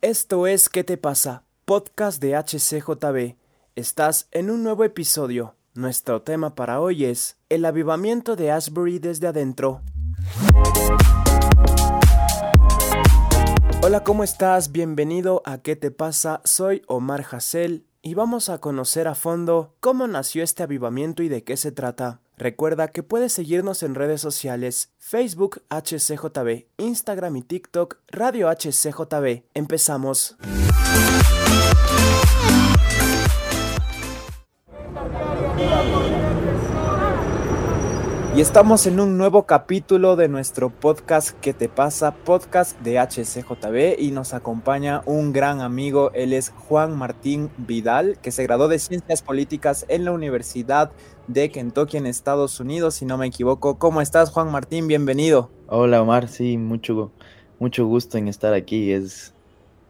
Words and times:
Esto 0.00 0.46
es 0.46 0.68
¿Qué 0.68 0.84
te 0.84 0.96
pasa? 0.96 1.42
Podcast 1.64 2.22
de 2.22 2.36
HCJB. 2.36 3.34
Estás 3.74 4.28
en 4.30 4.48
un 4.48 4.62
nuevo 4.62 4.84
episodio. 4.84 5.56
Nuestro 5.74 6.22
tema 6.22 6.54
para 6.54 6.80
hoy 6.80 7.04
es 7.04 7.36
El 7.48 7.64
avivamiento 7.64 8.36
de 8.36 8.52
Asbury 8.52 9.00
desde 9.00 9.26
adentro. 9.26 9.82
Hola, 13.82 14.04
¿cómo 14.04 14.22
estás? 14.22 14.70
Bienvenido 14.70 15.42
a 15.44 15.58
¿Qué 15.58 15.74
te 15.74 15.90
pasa? 15.90 16.42
Soy 16.44 16.82
Omar 16.86 17.26
Hassel 17.32 17.84
y 18.00 18.14
vamos 18.14 18.50
a 18.50 18.60
conocer 18.60 19.08
a 19.08 19.16
fondo 19.16 19.74
cómo 19.80 20.06
nació 20.06 20.44
este 20.44 20.62
avivamiento 20.62 21.24
y 21.24 21.28
de 21.28 21.42
qué 21.42 21.56
se 21.56 21.72
trata. 21.72 22.20
Recuerda 22.38 22.86
que 22.86 23.02
puedes 23.02 23.32
seguirnos 23.32 23.82
en 23.82 23.96
redes 23.96 24.20
sociales, 24.20 24.92
Facebook 24.96 25.62
HCJB, 25.70 26.66
Instagram 26.76 27.36
y 27.36 27.42
TikTok 27.42 27.96
Radio 28.12 28.48
HCJB. 28.48 29.42
Empezamos. 29.54 30.36
Y 38.38 38.40
estamos 38.40 38.86
en 38.86 39.00
un 39.00 39.18
nuevo 39.18 39.46
capítulo 39.46 40.14
de 40.14 40.28
nuestro 40.28 40.70
podcast 40.70 41.36
¿Qué 41.40 41.52
te 41.52 41.68
pasa? 41.68 42.14
Podcast 42.14 42.80
de 42.82 43.00
HCJB 43.00 44.00
y 44.00 44.12
nos 44.12 44.32
acompaña 44.32 45.02
un 45.06 45.32
gran 45.32 45.60
amigo, 45.60 46.12
él 46.14 46.32
es 46.32 46.50
Juan 46.50 46.96
Martín 46.96 47.50
Vidal, 47.56 48.16
que 48.22 48.30
se 48.30 48.44
graduó 48.44 48.68
de 48.68 48.78
Ciencias 48.78 49.22
Políticas 49.22 49.86
en 49.88 50.04
la 50.04 50.12
Universidad 50.12 50.92
de 51.26 51.50
Kentucky 51.50 51.96
en 51.96 52.06
Estados 52.06 52.60
Unidos, 52.60 52.94
si 52.94 53.06
no 53.06 53.18
me 53.18 53.26
equivoco. 53.26 53.76
¿Cómo 53.76 54.00
estás, 54.00 54.30
Juan 54.30 54.52
Martín? 54.52 54.86
Bienvenido. 54.86 55.50
Hola, 55.66 56.00
Omar, 56.00 56.28
sí, 56.28 56.58
mucho, 56.58 57.10
mucho 57.58 57.86
gusto 57.86 58.18
en 58.18 58.28
estar 58.28 58.54
aquí. 58.54 58.92
Es, 58.92 59.34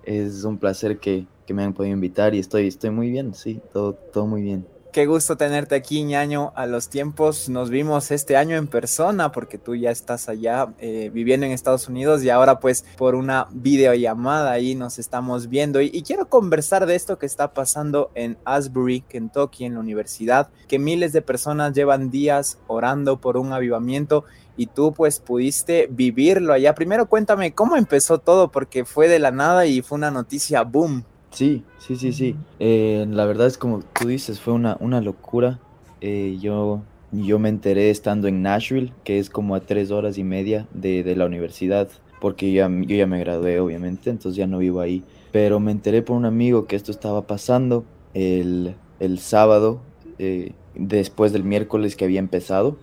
es 0.04 0.44
un 0.44 0.56
placer 0.56 1.00
que, 1.00 1.26
que 1.44 1.52
me 1.52 1.64
han 1.64 1.74
podido 1.74 1.92
invitar 1.92 2.34
y 2.34 2.38
estoy, 2.38 2.68
estoy 2.68 2.88
muy 2.88 3.10
bien, 3.10 3.34
sí, 3.34 3.60
todo, 3.74 3.92
todo 3.92 4.26
muy 4.26 4.40
bien. 4.40 4.64
Qué 4.90 5.04
gusto 5.04 5.36
tenerte 5.36 5.74
aquí, 5.74 6.02
ñaño. 6.02 6.52
A 6.56 6.64
los 6.66 6.88
tiempos 6.88 7.50
nos 7.50 7.68
vimos 7.68 8.10
este 8.10 8.38
año 8.38 8.56
en 8.56 8.66
persona 8.66 9.32
porque 9.32 9.58
tú 9.58 9.76
ya 9.76 9.90
estás 9.90 10.30
allá 10.30 10.72
eh, 10.78 11.10
viviendo 11.12 11.44
en 11.44 11.52
Estados 11.52 11.88
Unidos 11.88 12.24
y 12.24 12.30
ahora 12.30 12.58
pues 12.58 12.86
por 12.96 13.14
una 13.14 13.48
videollamada 13.50 14.50
ahí 14.50 14.74
nos 14.74 14.98
estamos 14.98 15.50
viendo. 15.50 15.82
Y, 15.82 15.90
y, 15.92 16.02
quiero 16.02 16.30
conversar 16.30 16.86
de 16.86 16.94
esto 16.94 17.18
que 17.18 17.26
está 17.26 17.52
pasando 17.52 18.10
en 18.14 18.38
Asbury, 18.46 19.02
Kentucky, 19.02 19.66
en 19.66 19.74
la 19.74 19.80
universidad, 19.80 20.48
que 20.68 20.78
miles 20.78 21.12
de 21.12 21.20
personas 21.20 21.74
llevan 21.74 22.10
días 22.10 22.58
orando 22.66 23.20
por 23.20 23.36
un 23.36 23.52
avivamiento 23.52 24.24
y 24.56 24.68
tú 24.68 24.94
pues 24.94 25.20
pudiste 25.20 25.86
vivirlo 25.90 26.54
allá. 26.54 26.74
Primero 26.74 27.10
cuéntame 27.10 27.52
cómo 27.52 27.76
empezó 27.76 28.18
todo 28.18 28.50
porque 28.50 28.86
fue 28.86 29.06
de 29.08 29.18
la 29.18 29.32
nada 29.32 29.66
y 29.66 29.82
fue 29.82 29.96
una 29.96 30.10
noticia 30.10 30.62
boom. 30.62 31.04
Sí, 31.30 31.64
sí, 31.78 31.96
sí, 31.96 32.12
sí. 32.12 32.36
Eh, 32.58 33.06
la 33.08 33.24
verdad 33.26 33.46
es 33.46 33.58
como 33.58 33.82
tú 33.82 34.08
dices, 34.08 34.40
fue 34.40 34.54
una, 34.54 34.76
una 34.80 35.00
locura. 35.00 35.60
Eh, 36.00 36.38
yo, 36.40 36.82
yo 37.12 37.38
me 37.38 37.48
enteré 37.48 37.90
estando 37.90 38.28
en 38.28 38.42
Nashville, 38.42 38.92
que 39.04 39.18
es 39.18 39.30
como 39.30 39.54
a 39.54 39.60
tres 39.60 39.90
horas 39.90 40.18
y 40.18 40.24
media 40.24 40.66
de, 40.72 41.02
de 41.04 41.16
la 41.16 41.26
universidad, 41.26 41.88
porque 42.20 42.52
ya, 42.52 42.68
yo 42.68 42.96
ya 42.96 43.06
me 43.06 43.20
gradué, 43.20 43.60
obviamente, 43.60 44.10
entonces 44.10 44.36
ya 44.36 44.46
no 44.46 44.58
vivo 44.58 44.80
ahí. 44.80 45.04
Pero 45.30 45.60
me 45.60 45.70
enteré 45.72 46.02
por 46.02 46.16
un 46.16 46.24
amigo 46.24 46.66
que 46.66 46.76
esto 46.76 46.90
estaba 46.90 47.26
pasando 47.26 47.84
el, 48.14 48.74
el 48.98 49.18
sábado, 49.18 49.80
eh, 50.18 50.52
después 50.74 51.32
del 51.32 51.44
miércoles 51.44 51.94
que 51.94 52.04
había 52.04 52.20
empezado. 52.20 52.76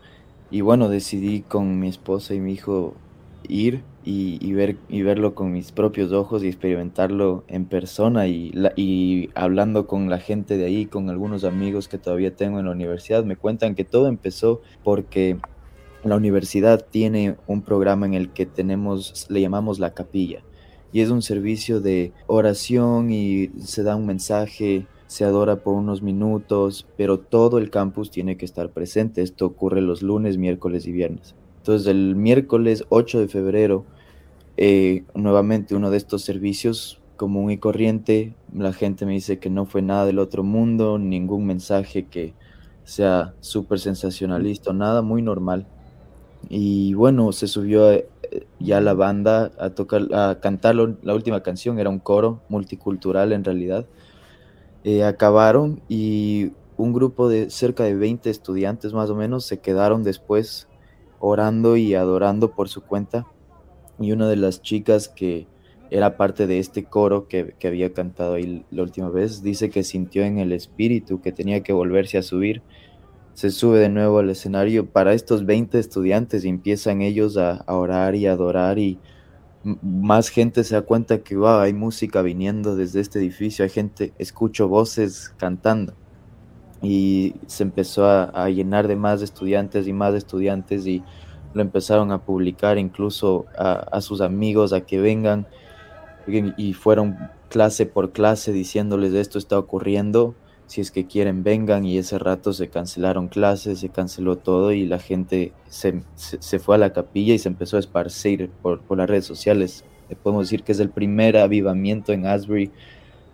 Y 0.52 0.62
bueno, 0.62 0.90
decidí 0.90 1.42
con 1.42 1.80
mi 1.80 1.88
esposa 1.90 2.36
y 2.36 2.40
mi 2.40 2.54
hijo 2.54 2.94
ir 3.50 3.84
y, 4.04 4.54
ver, 4.54 4.78
y 4.90 5.02
verlo 5.02 5.36
con 5.36 5.52
mis 5.52 5.72
propios 5.72 6.12
ojos 6.12 6.44
y 6.44 6.48
experimentarlo 6.48 7.44
en 7.48 7.66
persona 7.66 8.28
y 8.28 9.30
hablando 9.36 9.88
con 9.88 10.10
la 10.10 10.20
gente 10.20 10.58
de 10.58 10.66
ahí, 10.66 10.86
con 10.86 11.10
algunos 11.10 11.44
amigos 11.44 11.88
que 11.88 11.98
todavía 11.98 12.36
tengo 12.36 12.60
en 12.60 12.66
la 12.66 12.72
universidad, 12.72 13.24
me 13.24 13.36
cuentan 13.36 13.76
que 13.76 13.84
todo 13.84 14.08
empezó 14.08 14.62
porque 14.84 15.38
la 16.03 16.16
universidad 16.16 16.86
tiene 16.90 17.36
un 17.47 17.62
programa 17.62 18.06
en 18.06 18.14
el 18.14 18.30
que 18.30 18.46
tenemos, 18.46 19.25
le 19.30 19.42
llamamos 19.42 19.80
la 19.80 19.94
capilla, 19.94 20.44
y 20.94 21.02
es 21.02 21.09
un 21.09 21.22
servicio 21.22 21.81
de 21.81 22.14
oración 22.28 23.12
y 23.12 23.50
se 23.59 23.84
da 23.84 23.96
un 23.96 24.06
mensaje 24.06 24.86
se 25.08 25.24
adora 25.24 25.58
por 25.58 25.75
unos 25.75 26.02
minutos, 26.02 26.88
pero 26.98 27.19
todo 27.19 27.58
el 27.58 27.69
campus 27.69 28.12
tiene 28.12 28.38
que 28.38 28.46
estar 28.46 28.72
presente. 28.72 29.22
Esto 29.22 29.46
ocurre 29.46 29.81
los 29.81 30.02
lunes, 30.02 30.38
miércoles 30.38 30.88
y 30.88 30.92
viernes. 30.92 31.36
Entonces 31.66 31.88
el 31.88 32.16
miércoles 32.16 32.86
8 32.90 33.22
de 33.22 33.28
febrero, 33.28 33.86
eh, 34.56 35.03
nuevamente 35.16 35.74
uno 35.74 35.90
de 35.90 35.98
estos 35.98 36.22
servicios 36.22 37.02
común 37.18 37.50
y 37.50 37.58
corriente, 37.58 38.36
la 38.53 38.72
gente 38.72 39.08
me 39.08 39.14
dice 39.14 39.40
que 39.40 39.50
no 39.50 39.66
fue 39.66 39.81
nada 39.81 40.06
del 40.06 40.20
otro 40.20 40.44
mundo, 40.44 41.00
ningún 41.00 41.48
mensaje 41.48 42.06
que 42.06 42.36
sea 42.84 43.34
súper 43.40 43.80
sensacionalista, 43.80 44.74
nada, 44.74 45.02
muy 45.02 45.24
normal. 45.24 45.66
Y 46.50 46.94
bueno, 46.94 47.31
se 47.31 47.48
subió 47.48 47.92
eh, 47.92 48.08
ya 48.59 48.80
la 48.80 48.94
banda 48.94 49.52
a 49.58 49.72
tocar, 49.72 50.04
a 50.14 50.40
cantar 50.40 50.75
la 50.75 51.16
última 51.16 51.42
canción, 51.42 51.80
era 51.80 51.90
un 51.90 51.98
coro 51.98 52.42
multicultural 52.48 53.34
en 53.34 53.44
realidad. 53.44 53.88
Eh, 54.84 55.04
acabaron 55.04 55.81
y 55.90 56.52
un 56.78 56.94
grupo 56.94 57.28
de 57.28 57.50
cerca 57.50 57.86
de 57.86 57.96
20 57.96 58.30
estudiantes 58.30 58.94
más 58.94 59.09
o 59.09 59.16
menos 59.16 59.48
se 59.48 59.62
quedaron 59.62 60.04
después 60.04 60.68
orando 61.25 61.75
y 61.78 61.96
adorando 61.96 62.52
por 62.52 62.69
su 62.69 62.81
cuenta. 62.81 63.25
Y 64.00 64.12
una 64.12 64.28
de 64.28 64.36
las 64.36 64.62
chicas 64.62 65.09
que 65.09 65.47
era 65.90 66.18
parte 66.18 66.47
de 66.47 66.59
este 66.59 66.84
coro 66.84 67.28
que, 67.28 67.56
que, 67.59 67.68
había 67.68 67.94
cantado 67.94 68.36
ahí 68.36 68.66
la 68.72 68.84
última 68.84 69.09
vez, 69.09 69.41
dice 69.41 69.69
que 69.69 69.84
sintió 69.84 70.24
en 70.24 70.40
el 70.40 70.52
espíritu 70.52 71.22
que 71.22 71.31
tenía 71.31 71.62
que 71.62 71.74
volverse 71.74 72.18
a 72.18 72.24
subir. 72.24 72.62
Se 73.34 73.52
sube 73.52 73.80
de 73.80 73.90
nuevo 73.90 74.19
al 74.19 74.30
escenario 74.30 74.86
para 74.90 75.13
estos 75.13 75.46
20 75.46 75.78
estudiantes 75.80 76.46
y 76.46 76.50
empiezan 76.50 77.02
ellos 77.02 77.38
a, 77.38 77.63
orar 77.68 78.16
y 78.16 78.28
adorar 78.28 78.80
y 78.80 79.00
más 79.63 80.30
gente 80.30 80.63
se 80.63 80.75
da 80.75 80.84
cuenta 80.84 81.24
que 81.24 81.36
wow, 81.36 81.59
hay 81.59 81.74
música 81.74 82.22
viniendo 82.22 82.75
desde 82.75 83.02
este 83.02 83.19
edificio, 83.19 83.63
hay 83.63 83.72
gente, 83.72 84.13
escucho 84.19 84.68
voces 84.68 85.34
cantando 85.38 85.96
y 86.85 87.35
se 87.47 87.63
empezó 87.63 88.06
a, 88.06 88.23
a, 88.25 88.50
llenar 88.50 88.88
de 88.88 88.96
más 88.96 89.22
estudiantes 89.22 89.88
y 89.88 89.94
más 89.94 90.13
estudiantes 90.13 90.85
y 90.88 91.03
lo 91.53 91.62
empezaron 91.62 92.12
a 92.12 92.19
publicar 92.19 92.78
incluso 92.78 93.46
a, 93.57 93.73
a 93.73 94.01
sus 94.01 94.22
amigos 94.22 94.73
a 94.73 94.81
que 94.81 95.00
vengan 95.00 95.47
y, 96.57 96.74
fueron 96.74 97.18
clase 97.50 97.85
por 97.85 98.12
clase 98.12 98.51
diciéndoles 98.51 99.13
esto 99.13 99.38
está 99.38 99.57
ocurriendo, 99.57 100.35
si 100.68 100.81
es 100.81 100.91
que 100.91 101.06
quieren 101.06 101.44
vengan 101.44 101.85
y 101.85 101.97
ese 101.97 102.18
rato 102.18 102.51
se 102.53 102.69
cancelaron 102.69 103.28
clases, 103.28 103.79
se 103.79 103.90
canceló 103.90 104.38
todo 104.38 104.72
y 104.72 104.85
la 104.85 105.00
gente 105.00 105.53
se, 105.69 106.01
se, 106.16 106.41
se 106.41 106.59
fue 106.59 106.75
a 106.75 106.79
la 106.79 106.94
capilla 106.94 107.34
y 107.34 107.40
se 107.40 107.50
empezó 107.50 107.78
a 107.78 107.79
esparcir 107.79 108.50
por, 108.62 108.81
por 108.81 108.97
las 108.97 109.09
redes 109.09 109.25
sociales. 109.25 109.85
Podemos 110.24 110.47
decir 110.47 110.63
que 110.63 110.72
es 110.72 110.79
el 110.79 110.90
primer 110.90 111.38
avivamiento 111.38 112.13
en 112.13 112.25
Asbury. 112.25 112.72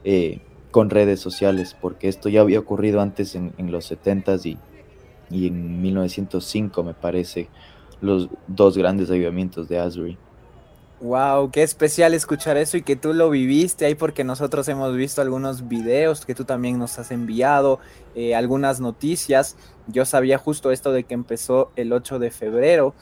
Eh, 0.03 0.39
con 0.71 0.89
redes 0.89 1.19
sociales, 1.19 1.75
porque 1.79 2.07
esto 2.07 2.29
ya 2.29 2.41
había 2.41 2.59
ocurrido 2.59 3.01
antes 3.01 3.35
en, 3.35 3.53
los 3.71 3.91
70s 3.91 4.45
y, 4.45 4.57
y, 5.29 5.47
en 5.47 5.81
1905, 5.81 6.83
me 6.83 6.93
parece, 6.93 7.49
los 7.99 8.29
dos 8.47 8.77
grandes 8.77 9.09
avivamientos 9.11 9.67
de 9.67 9.79
Asbury. 9.79 10.17
Wow, 11.01 11.49
qué 11.49 11.63
especial 11.63 12.13
escuchar 12.13 12.57
eso 12.57 12.77
y 12.77 12.83
que 12.83 12.95
tú 12.95 13.13
lo 13.13 13.31
viviste 13.31 13.85
ahí 13.85 13.95
porque 13.95 14.23
nosotros 14.23 14.67
hemos 14.67 14.95
visto 14.95 15.19
algunos 15.19 15.67
videos 15.67 16.27
que 16.27 16.35
tú 16.35 16.45
también 16.45 16.77
nos 16.77 16.99
has 16.99 17.09
enviado, 17.09 17.79
eh, 18.15 18.35
algunas 18.35 18.79
noticias. 18.79 19.55
Yo 19.87 20.05
sabía 20.05 20.37
justo 20.37 20.71
esto 20.71 20.91
de 20.91 21.03
que 21.03 21.13
empezó 21.13 21.71
el 21.75 21.91
8 21.93 22.19
de 22.19 22.31
febrero 22.31 22.93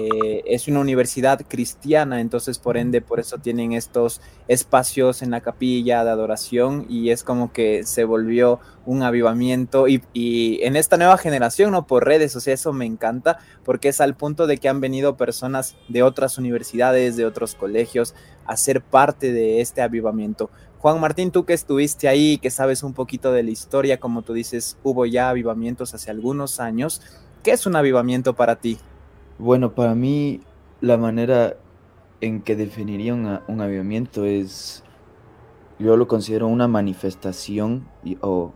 eh, 0.00 0.42
es 0.46 0.68
una 0.68 0.80
universidad 0.80 1.40
cristiana, 1.48 2.20
entonces 2.20 2.58
por 2.58 2.76
ende 2.76 3.00
por 3.00 3.20
eso 3.20 3.38
tienen 3.38 3.72
estos 3.72 4.20
espacios 4.46 5.22
en 5.22 5.30
la 5.30 5.40
capilla 5.40 6.04
de 6.04 6.10
adoración 6.10 6.86
y 6.88 7.10
es 7.10 7.24
como 7.24 7.52
que 7.52 7.84
se 7.84 8.04
volvió 8.04 8.60
un 8.84 9.02
avivamiento 9.02 9.88
y, 9.88 10.02
y, 10.12 10.62
en 10.62 10.76
esta 10.76 10.98
nueva 10.98 11.16
generación, 11.16 11.72
¿no? 11.72 11.86
Por 11.86 12.06
redes, 12.06 12.36
o 12.36 12.40
sea, 12.40 12.54
eso 12.54 12.72
me 12.72 12.86
encanta 12.86 13.38
porque 13.64 13.88
es 13.88 14.00
al 14.00 14.14
punto 14.14 14.46
de 14.46 14.58
que 14.58 14.68
han 14.68 14.80
venido 14.80 15.16
personas 15.16 15.76
de 15.88 16.02
otras 16.02 16.38
universidades, 16.38 17.16
de 17.16 17.24
otros 17.24 17.54
colegios 17.54 18.14
a 18.46 18.56
ser 18.56 18.82
parte 18.82 19.32
de 19.32 19.60
este 19.60 19.82
avivamiento. 19.82 20.50
Juan 20.80 21.00
Martín, 21.00 21.32
tú 21.32 21.44
que 21.44 21.54
estuviste 21.54 22.06
ahí, 22.06 22.38
que 22.38 22.50
sabes 22.50 22.84
un 22.84 22.94
poquito 22.94 23.32
de 23.32 23.42
la 23.42 23.50
historia, 23.50 23.98
como 23.98 24.22
tú 24.22 24.32
dices, 24.32 24.78
hubo 24.84 25.06
ya 25.06 25.28
avivamientos 25.28 25.92
hace 25.92 26.12
algunos 26.12 26.60
años. 26.60 27.02
¿Qué 27.42 27.50
es 27.50 27.66
un 27.66 27.74
avivamiento 27.74 28.34
para 28.34 28.56
ti? 28.56 28.78
Bueno, 29.40 29.74
para 29.74 29.96
mí 29.96 30.40
la 30.80 30.96
manera 30.96 31.56
en 32.20 32.42
que 32.42 32.54
definiría 32.54 33.12
un, 33.12 33.60
avivamiento 33.60 34.24
es, 34.24 34.84
yo 35.80 35.96
lo 35.96 36.06
considero 36.06 36.46
una 36.46 36.68
manifestación 36.68 37.88
o, 38.20 38.52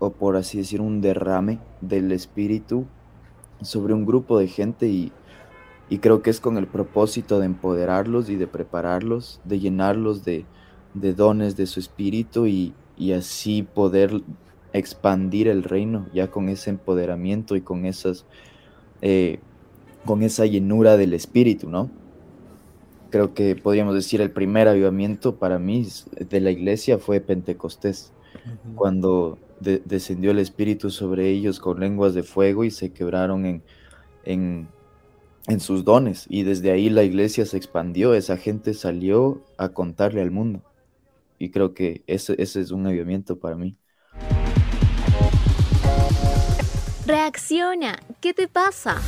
o, 0.00 0.10
por 0.10 0.36
así 0.36 0.58
decir 0.58 0.80
un 0.80 1.00
derrame 1.00 1.60
del 1.80 2.10
espíritu 2.10 2.86
sobre 3.62 3.94
un 3.94 4.06
grupo 4.06 4.40
de 4.40 4.48
gente 4.48 4.88
y, 4.88 5.12
y, 5.88 5.98
creo 5.98 6.22
que 6.22 6.30
es 6.30 6.40
con 6.40 6.56
el 6.56 6.66
propósito 6.66 7.38
de 7.38 7.46
empoderarlos 7.46 8.28
y 8.28 8.34
de 8.34 8.48
prepararlos, 8.48 9.40
de 9.44 9.60
llenarlos 9.60 10.24
de, 10.24 10.46
de 10.94 11.14
dones 11.14 11.56
de 11.56 11.66
su 11.66 11.80
espíritu 11.80 12.46
y, 12.46 12.74
y 12.96 13.12
así 13.12 13.62
poder 13.62 14.22
expandir 14.72 15.48
el 15.48 15.62
reino 15.62 16.06
ya 16.14 16.30
con 16.30 16.48
ese 16.48 16.70
empoderamiento 16.70 17.56
y 17.56 17.60
con 17.60 17.86
esas 17.86 18.24
eh, 19.02 19.40
con 20.04 20.22
esa 20.22 20.46
llenura 20.46 20.96
del 20.96 21.12
espíritu, 21.12 21.68
¿no? 21.68 21.90
Creo 23.10 23.34
que 23.34 23.56
podríamos 23.56 23.94
decir 23.94 24.20
el 24.20 24.30
primer 24.30 24.68
avivamiento 24.68 25.36
para 25.36 25.58
mí 25.58 25.86
de 26.18 26.40
la 26.40 26.50
iglesia 26.50 26.98
fue 26.98 27.20
Pentecostés, 27.20 28.12
cuando 28.74 29.38
descendió 29.60 30.30
el 30.30 30.38
espíritu 30.38 30.90
sobre 30.90 31.28
ellos 31.28 31.60
con 31.60 31.80
lenguas 31.80 32.14
de 32.14 32.22
fuego 32.22 32.64
y 32.64 32.70
se 32.70 32.92
quebraron 32.92 33.44
en, 33.44 33.62
en, 34.24 34.68
en 35.48 35.60
sus 35.60 35.84
dones. 35.84 36.26
Y 36.30 36.44
desde 36.44 36.70
ahí 36.70 36.88
la 36.88 37.02
iglesia 37.02 37.44
se 37.44 37.56
expandió, 37.56 38.14
esa 38.14 38.36
gente 38.36 38.72
salió 38.74 39.42
a 39.58 39.70
contarle 39.70 40.22
al 40.22 40.30
mundo. 40.30 40.62
Y 41.40 41.50
creo 41.50 41.72
que 41.72 42.04
ese, 42.06 42.34
ese 42.40 42.60
es 42.60 42.70
un 42.70 42.86
avivamiento 42.86 43.40
para 43.40 43.56
mí. 43.56 43.74
Reacciona, 47.06 47.98
¿qué 48.20 48.34
te 48.34 48.46
pasa? 48.46 49.00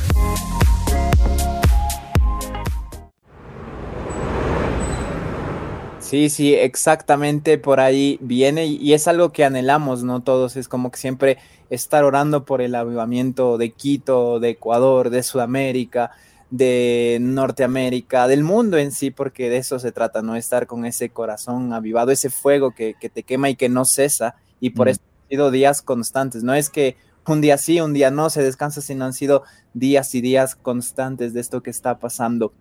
Sí, 5.99 6.29
sí, 6.29 6.55
exactamente 6.55 7.59
por 7.59 7.79
ahí 7.79 8.17
viene 8.19 8.65
y 8.65 8.93
es 8.93 9.07
algo 9.07 9.31
que 9.31 9.45
anhelamos, 9.45 10.03
¿no? 10.03 10.23
Todos 10.23 10.55
es 10.55 10.67
como 10.67 10.89
que 10.89 10.97
siempre 10.97 11.37
estar 11.69 12.03
orando 12.03 12.45
por 12.45 12.61
el 12.61 12.73
avivamiento 12.73 13.59
de 13.59 13.71
Quito, 13.71 14.39
de 14.39 14.49
Ecuador, 14.49 15.11
de 15.11 15.21
Sudamérica, 15.21 16.11
de 16.53 17.17
Norteamérica, 17.19 18.27
del 18.27 18.43
mundo 18.43 18.77
en 18.77 18.91
sí, 18.91 19.09
porque 19.09 19.49
de 19.49 19.57
eso 19.57 19.79
se 19.79 19.91
trata, 19.91 20.21
¿no? 20.21 20.35
Estar 20.35 20.67
con 20.67 20.85
ese 20.85 21.09
corazón 21.09 21.73
avivado, 21.73 22.11
ese 22.11 22.29
fuego 22.29 22.75
que, 22.75 22.95
te 23.11 23.23
quema 23.23 23.49
y 23.49 23.55
que 23.55 23.69
no 23.69 23.85
cesa 23.85 24.35
y 24.59 24.69
por 24.69 24.85
mm. 24.85 24.89
eso 24.91 25.01
han 25.01 25.29
sido 25.29 25.49
días 25.49 25.81
constantes, 25.81 26.43
no 26.43 26.53
es 26.53 26.69
que 26.69 26.95
un 27.25 27.41
día 27.41 27.57
sí, 27.57 27.81
un 27.81 27.93
día 27.93 28.11
no 28.11 28.29
se 28.29 28.43
descansa, 28.43 28.81
sino 28.81 29.03
han 29.03 29.13
sido 29.13 29.41
días 29.73 30.13
y 30.13 30.21
días 30.21 30.55
constantes 30.55 31.33
de 31.33 31.41
esto 31.41 31.63
que 31.63 31.71
está 31.71 31.97
pasando. 31.97 32.53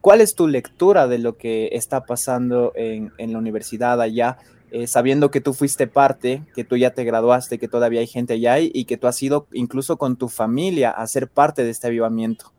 ¿Cuál 0.00 0.20
es 0.20 0.34
tu 0.34 0.48
lectura 0.48 1.06
de 1.06 1.18
lo 1.18 1.36
que 1.36 1.68
está 1.72 2.06
pasando 2.06 2.72
en, 2.74 3.12
la 3.18 3.38
universidad 3.38 4.00
allá? 4.00 4.38
Eh, 4.72 4.88
sabiendo 4.88 5.30
que 5.30 5.40
tú 5.40 5.54
fuiste 5.54 5.86
parte, 5.86 6.42
que 6.56 6.64
tú 6.64 6.76
ya 6.76 6.90
te 6.90 7.04
graduaste, 7.04 7.60
que 7.60 7.68
todavía 7.68 8.00
hay 8.00 8.08
gente 8.08 8.32
allá 8.32 8.58
y, 8.58 8.84
que 8.86 8.96
tú 8.96 9.06
has 9.06 9.22
ido 9.22 9.46
incluso 9.52 9.96
con 9.96 10.16
tu 10.16 10.28
familia 10.28 10.90
a 10.90 11.06
ser 11.06 11.28
parte 11.28 11.62
de 11.62 11.70
este 11.70 11.86
avivamiento. 11.86 12.55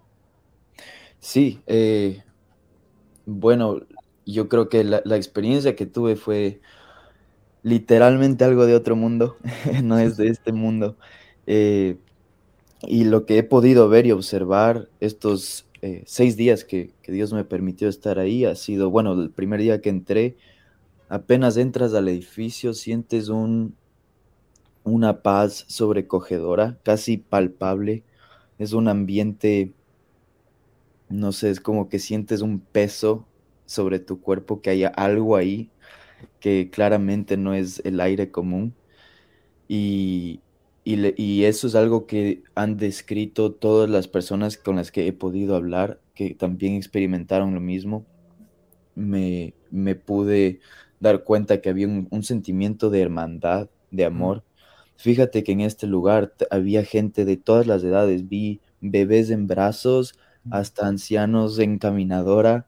Sí, 1.20 1.62
eh, 1.68 2.24
bueno, 3.26 3.82
yo 4.26 4.50
creo 4.50 4.70
que 4.70 4.84
la, 4.84 5.02
experiencia 5.16 5.76
que 5.76 5.86
tuve 5.86 6.16
fue 6.16 6.62
literalmente 7.64 8.46
algo 8.46 8.66
de 8.66 8.76
otro 8.76 8.96
mundo, 8.96 9.38
no 9.84 9.98
es 10.00 10.18
de 10.18 10.28
este 10.30 10.54
mundo. 10.54 10.98
Eh, 11.48 11.98
y 12.82 13.06
lo 13.06 13.26
que 13.26 13.40
he 13.40 13.44
podido 13.44 13.90
ver 13.90 14.06
y 14.06 14.12
observar 14.12 14.90
estos 15.00 15.68
eh, 15.82 16.04
seis 16.06 16.38
días 16.38 16.64
que, 16.64 16.94
Dios 17.08 17.34
me 17.34 17.46
permitió 17.46 17.88
estar 17.88 18.20
ahí 18.20 18.46
ha 18.46 18.56
sido, 18.56 18.90
bueno, 18.90 19.14
el 19.14 19.30
primer 19.30 19.62
día 19.62 19.82
que 19.82 19.90
entré, 19.90 20.38
apenas 21.10 21.58
entras 21.58 21.94
al 21.94 22.08
edificio, 22.10 22.74
sientes 22.74 23.30
un, 23.30 23.76
una 24.84 25.22
paz 25.22 25.66
sobrecogedora, 25.68 26.78
casi 26.84 27.18
palpable. 27.18 28.04
Es 28.60 28.74
un 28.74 28.88
ambiente, 28.88 29.74
no 31.10 31.32
sé, 31.32 31.50
es 31.50 31.60
como 31.60 31.90
que 31.90 32.00
sientes 32.00 32.42
un 32.42 32.60
peso 32.60 33.28
sobre 33.66 34.00
tu 34.00 34.22
cuerpo, 34.22 34.62
que 34.62 34.70
haya 34.70 34.90
algo 34.90 35.36
ahí 35.36 35.72
que 36.40 36.70
claramente 36.70 37.38
no 37.38 37.54
es 37.54 37.82
el 37.86 38.00
aire 38.00 38.32
común. 38.32 38.76
Y, 39.68 40.42
y, 40.84 41.44
eso 41.44 41.68
es 41.68 41.76
algo 41.76 42.08
que 42.08 42.44
han 42.56 42.78
descrito 42.78 43.52
todas 43.54 43.90
las 43.90 44.08
personas 44.08 44.58
con 44.58 44.78
las 44.78 44.92
que 44.92 45.08
he 45.08 45.14
podido 45.14 45.56
hablar, 45.56 46.00
que 46.16 46.34
también 46.36 46.76
experimentaron 46.76 47.54
lo 47.54 47.60
mismo. 47.62 48.06
Me, 48.96 49.54
me 49.72 49.96
pude 49.96 50.60
dar 51.00 51.24
cuenta 51.24 51.62
que 51.62 51.70
había 51.70 51.88
un, 51.88 52.24
sentimiento 52.24 52.90
de 52.90 53.02
hermandad, 53.02 53.70
de 53.92 54.06
amor. 54.06 54.44
Fíjate 54.96 55.44
que 55.44 55.52
en 55.52 55.62
este 55.62 55.88
lugar 55.88 56.34
había 56.50 56.84
gente 56.84 57.26
de 57.26 57.38
todas 57.38 57.68
las 57.68 57.84
edades, 57.84 58.28
vi 58.30 58.62
bebés 58.82 59.30
en 59.30 59.48
brazos, 59.48 60.18
hasta 60.52 60.88
ancianos 60.88 61.60
en 61.60 61.80
caminadora, 61.80 62.68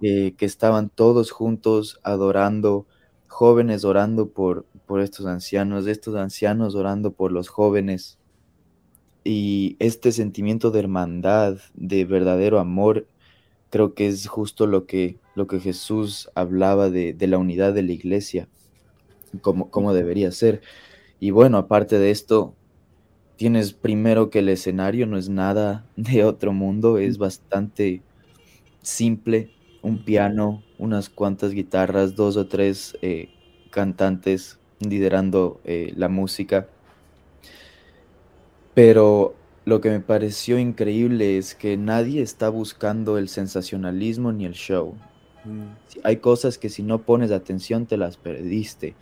eh, 0.00 0.34
que 0.36 0.44
estaban 0.44 0.90
todos 0.90 1.30
juntos 1.30 2.00
adorando, 2.02 2.86
jóvenes 3.28 3.84
orando 3.84 4.28
por, 4.28 4.66
por 4.86 5.00
estos 5.00 5.26
ancianos, 5.26 5.86
estos 5.86 6.14
ancianos 6.16 6.74
orando 6.74 7.12
por 7.12 7.32
los 7.32 7.48
jóvenes. 7.48 8.18
Y 9.24 9.76
este 9.78 10.12
sentimiento 10.12 10.70
de 10.70 10.80
hermandad, 10.80 11.56
de 11.74 12.04
verdadero 12.04 12.58
amor, 12.58 13.06
creo 13.70 13.94
que 13.94 14.06
es 14.06 14.28
justo 14.28 14.66
lo 14.66 14.86
que, 14.86 15.18
lo 15.34 15.46
que 15.46 15.58
Jesús 15.58 16.30
hablaba 16.34 16.90
de, 16.90 17.16
la 17.20 17.38
unidad 17.38 17.72
de 17.72 17.82
la 17.82 17.92
iglesia, 17.92 18.48
como, 19.40 19.70
como 19.70 19.94
debería 19.94 20.30
ser. 20.30 20.60
Y 21.18 21.30
bueno, 21.30 21.56
aparte 21.56 21.98
de 21.98 22.10
esto, 22.10 22.54
tienes 23.36 23.72
primero 23.72 24.30
que 24.30 24.40
el 24.40 24.48
escenario 24.48 25.06
no 25.06 25.18
es 25.18 25.28
nada 25.28 25.84
de 25.96 26.24
otro 26.24 26.52
mundo, 26.52 26.98
es 26.98 27.18
bastante 27.18 28.02
simple, 28.82 29.50
un 29.82 30.04
piano, 30.04 30.62
unas 30.78 31.10
cuantas 31.10 31.52
guitarras, 31.52 32.16
dos 32.16 32.36
o 32.36 32.46
tres 32.46 32.96
eh, 33.02 33.28
cantantes 33.70 34.58
liderando 34.80 35.60
eh, 35.64 35.92
la 35.96 36.08
música. 36.08 36.68
Pero 38.74 39.34
lo 39.64 39.80
que 39.80 39.90
me 39.90 40.00
pareció 40.00 40.58
increíble 40.58 41.38
es 41.38 41.54
que 41.54 41.76
nadie 41.76 42.22
está 42.22 42.48
buscando 42.48 43.18
el 43.18 43.28
sensacionalismo 43.28 44.32
ni 44.32 44.44
el 44.44 44.54
show. 44.54 44.94
Mm. 45.44 46.02
Hay 46.02 46.16
cosas 46.16 46.58
que 46.58 46.68
si 46.68 46.82
no 46.82 47.02
pones 47.02 47.30
atención 47.30 47.86
te 47.86 47.96
las 47.96 48.16
perdiste. 48.16 48.94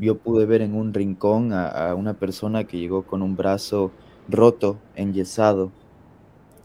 Yo 0.00 0.16
pude 0.18 0.46
ver 0.46 0.62
en 0.62 0.74
un 0.74 0.94
rincón 0.94 1.52
a, 1.52 1.94
una 1.94 2.14
persona 2.14 2.64
que 2.64 2.78
llegó 2.78 3.02
con 3.02 3.22
un 3.22 3.36
brazo 3.36 3.92
roto, 4.28 4.78
enyesado, 4.96 5.70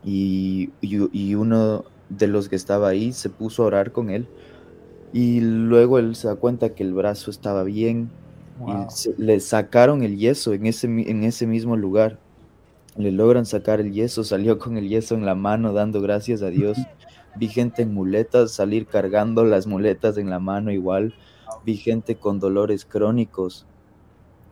y, 0.04 0.69
y, 0.81 1.36
uno 1.36 1.83
de 2.07 2.27
los 2.27 2.48
que 2.48 2.56
estaba 2.56 2.88
ahí 2.88 3.12
se 3.12 3.30
puso 3.30 3.63
a 3.63 3.68
orar 3.68 3.92
con 3.92 4.10
él. 4.10 4.27
Y 5.12 5.42
luego 5.42 6.00
él 6.00 6.16
se 6.16 6.27
da 6.27 6.36
cuenta 6.36 6.74
que 6.74 6.83
el 6.83 6.94
brazo 6.94 7.31
estaba 7.31 7.63
bien, 7.63 8.10
y 8.68 9.21
le 9.21 9.40
sacaron 9.40 10.04
el 10.04 10.18
yeso 10.18 10.54
en 10.54 10.66
ese, 10.66 10.88
en 10.88 11.23
ese 11.23 11.47
mismo 11.47 11.78
lugar. 11.78 12.19
Le 12.97 13.11
logran 13.11 13.45
sacar 13.45 13.80
el 13.80 13.94
yeso, 13.94 14.23
salió 14.23 14.59
con 14.59 14.78
el 14.78 14.90
yeso 14.90 15.16
en 15.16 15.26
la 15.26 15.35
mano 15.35 15.71
dando 15.73 16.02
gracias 16.02 16.42
a 16.42 16.49
Dios. 16.49 16.78
Vi 17.38 17.47
gente 17.47 17.83
en 17.83 17.94
muletas 17.94 18.52
salir 18.52 18.85
cargando 18.88 19.45
las 19.45 19.68
muletas 19.68 20.18
en 20.18 20.30
la 20.30 20.40
mano 20.40 20.71
igual. 20.71 21.14
Vi 21.65 21.77
gente 21.77 22.15
con 22.15 22.39
dolores 22.39 22.85
crónicos 22.85 23.65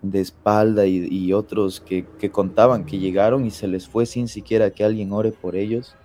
de 0.01 0.22
espalda 0.22 0.86
y, 0.86 1.34
otros 1.34 1.82
que, 1.82 2.06
contaban 2.32 2.86
que 2.86 3.00
llegaron 3.00 3.46
y 3.46 3.51
se 3.51 3.68
les 3.68 3.88
fue 3.88 4.06
sin 4.06 4.27
siquiera 4.27 4.72
que 4.72 4.84
alguien 4.84 5.12
ore 5.12 5.32
por 5.32 5.56
ellos. 5.56 5.96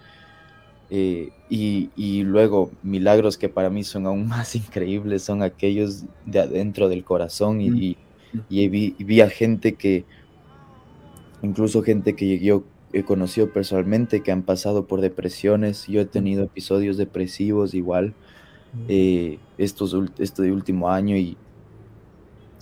Eh, 0.91 1.31
y, 1.49 2.23
luego 2.23 2.71
milagros 2.83 3.39
que 3.39 3.49
para 3.49 3.71
mí 3.71 3.85
son 3.85 4.07
aún 4.07 4.29
más 4.29 4.55
increíbles 4.55 5.23
son 5.23 5.43
aquellos 5.43 6.05
de 6.27 6.41
adentro 6.41 6.89
del 6.89 7.05
corazón 7.05 7.61
y, 7.61 7.97
y, 8.49 8.69
vi, 8.69 9.21
a 9.21 9.29
gente 9.29 9.75
que, 9.75 10.05
incluso 11.43 11.83
gente 11.83 12.15
que 12.15 12.39
yo 12.39 12.65
he 12.93 13.05
conocido 13.05 13.53
personalmente 13.53 14.23
que 14.23 14.33
han 14.33 14.43
pasado 14.43 14.87
por 14.87 15.01
depresiones, 15.01 15.87
yo 15.87 16.01
he 16.01 16.05
tenido 16.07 16.45
episodios 16.45 16.97
depresivos 16.97 17.75
igual 17.75 18.15
eh, 18.89 19.39
estos, 19.59 19.97
este 20.19 20.51
último 20.51 20.89
año 20.89 21.17
y 21.17 21.37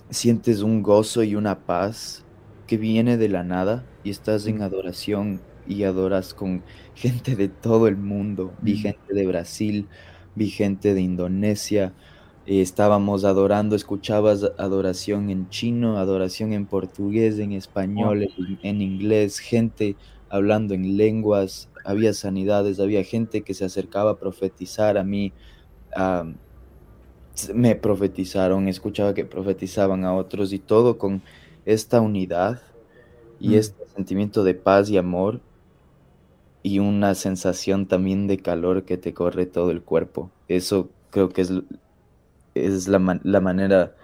sientes 0.09 0.61
un 0.61 0.83
gozo 0.83 1.23
y 1.23 1.35
una 1.35 1.59
paz 1.59 2.25
que 2.67 2.77
viene 2.77 3.17
de 3.17 3.29
la 3.29 3.43
nada 3.43 3.85
y 4.03 4.09
estás 4.09 4.45
en 4.45 4.61
adoración 4.61 5.41
y 5.67 5.83
adoras 5.83 6.33
con 6.33 6.63
gente 6.95 7.35
de 7.35 7.47
todo 7.47 7.87
el 7.87 7.97
mundo. 7.97 8.53
Vi 8.61 8.77
gente 8.77 9.13
de 9.13 9.25
Brasil, 9.25 9.87
vi 10.35 10.49
gente 10.49 10.93
de 10.93 11.01
Indonesia. 11.01 11.93
Eh, 12.45 12.61
estábamos 12.61 13.23
adorando, 13.23 13.75
escuchabas 13.75 14.43
adoración 14.57 15.29
en 15.29 15.49
chino, 15.49 15.97
adoración 15.97 16.53
en 16.53 16.65
portugués, 16.65 17.39
en 17.39 17.51
español, 17.53 18.27
en, 18.63 18.81
inglés, 18.81 19.39
gente 19.39 19.95
hablando 20.29 20.73
en 20.73 20.97
lenguas, 20.97 21.69
había 21.85 22.13
sanidades, 22.13 22.79
había 22.79 23.03
gente 23.03 23.41
que 23.41 23.53
se 23.53 23.65
acercaba 23.65 24.11
a 24.11 24.17
profetizar 24.17 24.97
a 24.97 25.03
mí. 25.03 25.33
Me 27.53 27.75
profetizaron, 27.75 28.67
escuchaba 28.67 29.13
que 29.13 29.25
profetizaban 29.25 30.05
a 30.05 30.13
otros 30.13 30.53
y 30.53 30.59
todo 30.59 30.97
con 30.97 31.21
esta 31.65 32.01
unidad 32.01 32.61
y 33.39 33.55
este 33.55 33.85
sentimiento 33.95 34.43
de 34.43 34.53
paz 34.53 34.89
y 34.89 34.97
amor 34.97 35.39
y 36.63 36.79
una 36.79 37.15
sensación 37.15 37.87
también 37.87 38.27
de 38.27 38.37
calor 38.37 38.83
que 38.83 38.97
te 38.97 39.13
corre 39.13 39.45
todo 39.45 39.71
el 39.71 39.81
cuerpo. 39.81 40.29
Eso 40.47 40.89
creo 41.09 41.29
que 41.29 41.41
es 41.41 41.51
es 42.55 42.87
la, 42.87 42.99
manera 42.99 43.95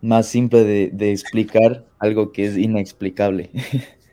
más 0.00 0.26
simple 0.26 0.64
de, 0.64 1.12
explicar 1.12 1.84
algo 1.98 2.32
que 2.32 2.46
es 2.46 2.56
inexplicable. 2.56 3.50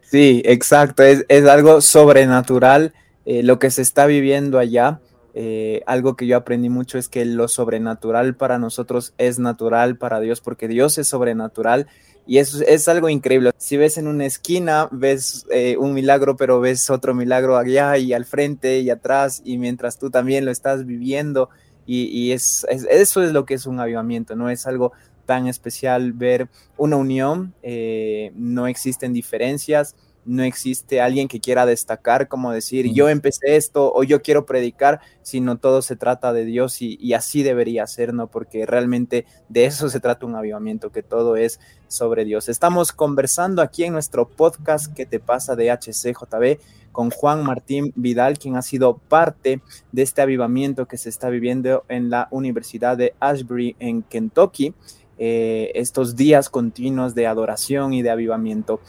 Sí, 0.09 0.41
exacto, 0.45 1.03
es, 1.03 1.25
algo 1.49 1.81
sobrenatural 1.81 2.93
eh, 3.25 3.43
lo 3.43 3.59
que 3.59 3.69
se 3.69 3.81
está 3.81 4.05
viviendo 4.05 4.57
allá. 4.57 5.01
Eh, 5.39 5.83
algo 5.85 6.15
que 6.15 6.25
yo 6.25 6.35
aprendí 6.35 6.67
mucho 6.67 6.97
es 6.97 7.09
que 7.09 7.23
lo 7.23 7.47
sobrenatural 7.47 8.35
para 8.35 8.57
nosotros 8.57 9.13
es 9.19 9.37
natural 9.37 9.95
para 9.95 10.19
Dios, 10.19 10.41
porque 10.41 10.67
Dios 10.67 10.97
es 10.97 11.09
sobrenatural 11.09 11.85
y 12.25 12.39
eso 12.39 12.63
es 12.65 12.87
algo 12.87 13.07
increíble. 13.07 13.51
Si 13.57 13.77
ves 13.77 13.99
en 13.99 14.07
una 14.07 14.25
esquina, 14.25 14.89
ves 14.91 15.45
eh, 15.51 15.77
un 15.77 15.93
milagro, 15.93 16.37
pero 16.37 16.59
ves 16.59 16.89
otro 16.89 17.13
milagro 17.13 17.55
allá 17.55 17.99
y 17.99 18.13
al 18.13 18.25
frente 18.25 18.79
y 18.79 18.89
atrás, 18.89 19.43
y 19.45 19.59
mientras 19.59 19.99
tú 19.99 20.09
también 20.09 20.43
lo 20.43 20.49
estás 20.49 20.87
viviendo, 20.87 21.51
y, 21.85 22.31
es, 22.31 22.65
eso 22.69 23.21
es 23.21 23.31
lo 23.31 23.45
que 23.45 23.53
es 23.53 23.67
un 23.67 23.79
avivamiento, 23.79 24.35
no 24.35 24.49
es 24.49 24.65
algo 24.65 24.91
tan 25.27 25.45
especial 25.47 26.13
ver 26.13 26.49
una 26.77 26.95
unión, 26.95 27.53
eh, 27.61 28.31
no 28.35 28.65
existen 28.65 29.13
diferencias, 29.13 29.95
no 30.27 30.43
existe 30.43 31.01
alguien 31.01 31.27
que 31.27 31.39
quiera 31.39 31.65
destacar, 31.65 32.27
como 32.27 32.51
decir, 32.51 32.91
yo 32.93 33.09
empecé 33.09 33.55
esto 33.55 33.91
o 33.93 34.03
yo 34.03 34.21
quiero 34.21 34.45
predicar, 34.45 34.99
sino 35.21 35.57
todo 35.57 35.81
se 35.81 35.95
trata 35.95 36.33
de 36.33 36.45
Dios 36.45 36.81
y, 36.81 37.13
así 37.13 37.41
debería 37.41 37.87
ser, 37.87 38.13
¿no? 38.13 38.27
Porque 38.27 38.65
realmente 38.65 39.25
de 39.49 39.65
eso 39.65 39.89
se 39.89 39.99
trata 39.99 40.25
un 40.25 40.35
avivamiento, 40.35 40.91
que 40.91 41.01
todo 41.01 41.37
es 41.37 41.59
sobre 41.87 42.25
Dios. 42.25 42.49
Estamos 42.49 42.91
conversando 42.91 43.61
aquí 43.61 43.85
en 43.85 43.93
nuestro 43.93 44.27
podcast 44.27 44.93
que 44.93 45.05
te 45.05 45.19
pasa 45.19 45.55
de 45.55 45.71
HCJB 45.71 46.59
con 46.91 47.09
Juan 47.09 47.43
Martín 47.43 47.93
Vidal, 47.95 48.37
quien 48.37 48.55
ha 48.55 48.61
sido 48.61 48.97
parte 48.97 49.61
de 49.91 50.01
este 50.01 50.21
avivamiento 50.21 50.87
que 50.87 50.97
se 50.97 51.09
está 51.09 51.29
viviendo 51.29 51.85
en 51.87 52.09
la 52.09 52.27
Universidad 52.31 52.97
de 52.97 53.13
Ashbury 53.19 53.75
en 53.79 54.01
Kentucky, 54.01 54.73
eh, 55.19 55.71
estos 55.73 56.15
días 56.15 56.49
continuos 56.49 57.15
de 57.15 57.27
adoración 57.27 57.93
y 57.93 58.01
de 58.01 58.09
avivamiento. 58.11 58.79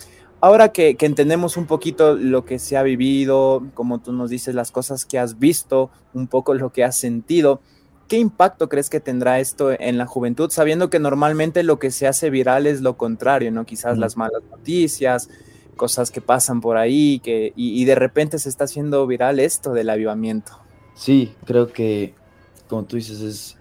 Ahora 0.41 0.69
que, 0.69 0.97
entendemos 1.01 1.57
un 1.57 1.67
poquito 1.67 2.15
lo 2.15 2.45
que 2.45 2.61
se 2.61 2.77
ha 2.77 2.83
vivido, 2.83 3.67
como 3.75 3.99
tú 3.99 4.13
nos 4.13 4.31
dices, 4.31 4.55
las 4.55 4.71
cosas 4.71 5.05
que 5.05 5.19
has 5.19 5.39
visto, 5.39 5.91
un 6.15 6.29
poco 6.29 6.55
lo 6.55 6.73
que 6.73 6.85
has 6.85 6.97
sentido, 6.97 7.61
¿qué 8.07 8.19
impacto 8.19 8.69
crees 8.69 8.89
que 8.89 9.01
tendrá 9.01 9.41
esto 9.41 9.73
en 9.73 9.99
la 9.99 10.07
juventud? 10.07 10.51
Sabiendo 10.51 10.91
que 10.91 11.01
normalmente 11.01 11.65
lo 11.65 11.81
que 11.81 11.91
se 11.91 12.07
hace 12.07 12.31
viral 12.31 12.69
es 12.69 12.83
lo 12.83 12.97
contrario, 12.97 13.51
¿no? 13.51 13.67
Quizás 13.67 13.99
las 13.99 14.17
malas 14.17 14.43
noticias, 14.49 15.29
cosas 15.75 16.13
que 16.13 16.21
pasan 16.21 16.61
por 16.61 16.77
ahí, 16.77 17.19
que, 17.19 17.53
y, 17.57 17.85
de 17.85 17.97
repente 17.97 18.39
se 18.39 18.49
está 18.49 18.65
haciendo 18.65 19.05
viral 19.09 19.41
esto 19.41 19.73
del 19.73 19.91
avivamiento. 19.91 20.53
Sí, 20.95 21.35
creo 21.47 21.73
que, 21.73 22.15
como 22.69 22.85
tú 22.85 22.95
dices, 22.95 23.21
es, 23.21 23.57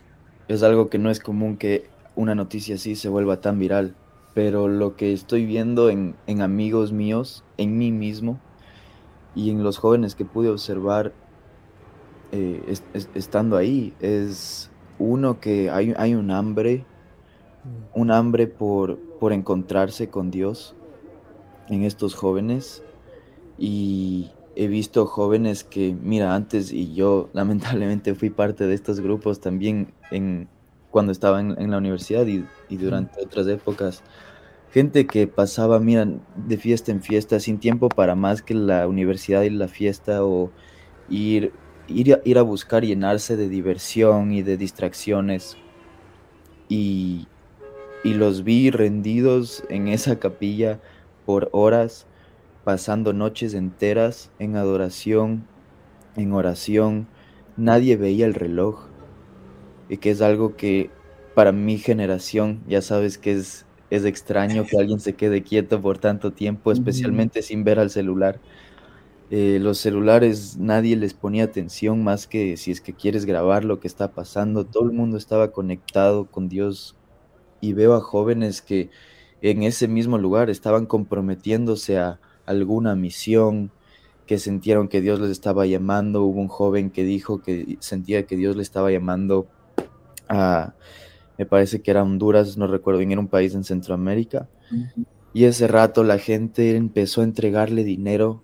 es 0.48 0.62
algo 0.62 0.89
que 0.89 1.00
no 1.00 1.10
es 1.10 1.19
común 1.19 1.57
que 1.57 1.89
una 2.15 2.36
noticia 2.36 2.75
así 2.75 2.96
se 2.96 3.10
vuelva 3.10 3.41
tan 3.41 3.57
viral 3.57 3.96
pero 4.38 4.67
lo 4.67 4.96
que 4.96 5.13
estoy 5.13 5.48
viendo 5.48 5.89
en, 5.89 6.15
amigos 6.44 6.91
míos, 6.91 7.44
en 7.58 7.75
mí 7.75 7.91
mismo 7.91 8.39
y 9.34 9.50
en 9.50 9.63
los 9.63 9.79
jóvenes 9.79 10.13
que 10.13 10.25
pude 10.25 10.50
observar 10.50 11.12
eh, 12.32 12.62
estando 13.15 13.58
ahí, 13.58 13.96
es 14.00 14.70
uno 15.00 15.39
que 15.39 15.72
hay, 15.72 15.96
hay 15.98 16.13
un 16.13 16.29
hambre, 16.29 16.86
mm. 17.63 18.00
un 18.00 18.12
hambre 18.12 18.46
por, 18.46 19.00
por 19.20 19.34
encontrarse 19.34 20.12
con 20.12 20.29
Dios 20.29 20.75
en 21.67 21.82
estos 21.82 22.13
jóvenes 22.13 22.84
y 23.58 24.29
he 24.56 24.67
visto 24.67 25.08
jóvenes 25.08 25.63
que, 25.63 25.98
mira, 26.00 26.36
antes 26.36 26.72
y 26.72 26.94
yo 26.94 27.32
lamentablemente 27.34 28.13
fui 28.13 28.29
parte 28.29 28.67
de 28.67 28.75
estos 28.75 29.00
grupos 29.00 29.39
también 29.39 29.96
en, 30.12 30.48
cuando 30.91 31.12
estaba 31.12 31.39
en, 31.39 31.72
la 31.72 31.77
universidad 31.77 32.25
y, 32.25 32.46
durante 32.70 33.24
otras 33.24 33.48
épocas. 33.48 34.03
Gente 34.77 35.07
que 35.07 35.25
pasaba, 35.25 35.79
mira, 35.79 36.07
de 36.36 36.55
fiesta 36.55 36.91
en 36.91 37.01
fiesta, 37.01 37.39
sin 37.39 37.57
tiempo 37.57 37.89
para 37.89 38.13
más 38.13 38.43
que 38.43 38.53
la 38.53 38.88
universidad 38.88 39.41
y 39.41 39.50
la 39.50 39.67
fiesta 39.67 40.24
o 40.24 40.51
ir, 41.10 41.51
ir, 41.88 42.13
a, 42.13 42.22
ir 42.24 42.38
a 42.38 42.43
buscar 42.43 42.86
llenarse 42.86 43.36
de 43.36 43.50
diversión 43.50 44.31
y 44.31 44.43
de 44.43 44.55
distracciones. 44.55 45.57
Y, 46.69 47.27
y 48.03 48.13
los 48.13 48.43
vi 48.43 48.69
rendidos 48.69 49.63
en 49.69 49.88
esa 49.88 50.19
capilla 50.19 50.79
por 51.25 51.50
horas, 51.53 52.05
pasando 52.63 53.13
noches 53.13 53.55
enteras 53.55 54.29
en 54.38 54.57
adoración, 54.57 55.48
en 56.15 56.34
oración. 56.34 57.07
Nadie 57.55 57.98
veía 57.98 58.27
el 58.27 58.36
reloj 58.36 58.89
y 59.89 59.98
que 59.98 60.12
es 60.12 60.22
algo 60.22 60.55
que 60.55 60.91
para 61.34 61.51
mi 61.51 61.79
generación, 61.79 62.62
ya 62.67 62.84
sabes 62.84 63.17
que 63.17 63.31
es, 63.31 63.67
es 63.89 64.06
extraño 64.06 64.65
que 64.65 64.77
alguien 64.77 65.00
se 65.00 65.13
quede 65.13 65.44
quieto 65.44 65.82
por 65.82 65.98
tanto 65.98 66.32
tiempo, 66.32 66.72
especialmente 66.72 67.41
sin 67.41 67.63
ver 67.63 67.79
al 67.79 67.89
celular. 67.89 68.39
Eh, 69.29 69.60
los 69.62 69.77
celulares 69.79 70.58
nadie 70.58 70.96
les 70.96 71.13
ponía 71.13 71.44
atención 71.44 72.01
más 72.01 72.27
que 72.27 72.56
si 72.56 72.72
es 72.72 72.79
que 72.79 72.94
quieres 72.94 73.25
grabar 73.25 73.65
lo 73.65 73.79
que 73.79 73.88
está 73.88 74.12
pasando. 74.12 74.65
Todo 74.65 74.86
el 74.86 74.94
mundo 74.94 75.17
estaba 75.17 75.51
conectado 75.51 76.25
con 76.25 76.50
Dios 76.50 76.96
y 77.62 77.74
veo 77.74 77.96
a 77.96 78.01
jóvenes 78.01 78.62
que 78.62 78.89
en 79.41 79.63
ese 79.63 79.88
mismo 79.88 80.17
lugar 80.17 80.50
estaban 80.50 80.86
comprometiéndose 80.86 81.98
a 81.98 82.20
alguna 82.46 82.96
misión, 82.96 83.72
que 84.25 84.39
sintieron 84.39 84.88
que 84.88 85.01
Dios 85.01 85.20
les 85.20 85.32
estaba 85.32 85.65
llamando. 85.65 86.24
Hubo 86.24 86.41
un 86.41 86.48
joven 86.48 86.89
que 86.91 87.03
dijo 87.03 87.41
que 87.41 87.77
sentía 87.79 88.25
que 88.25 88.36
Dios 88.36 88.56
le 88.56 88.63
estaba 88.63 88.91
llamando 88.91 89.48
a, 90.27 90.74
me 91.38 91.46
parece 91.46 91.82
que 91.82 91.91
era 91.91 92.03
Honduras, 92.03 92.58
no 92.58 92.67
recuerdo 92.67 93.00
bien, 93.00 93.12
era 93.12 93.22
un 93.22 93.27
país 93.27 93.53
en 93.53 93.63
Centroamérica. 93.63 94.50
Y 95.34 95.46
ese 95.46 95.67
rato 95.67 96.03
la 96.03 96.17
gente 96.17 96.75
empezó 96.75 97.22
a 97.22 97.25
entregarle 97.25 97.84
dinero 97.84 98.41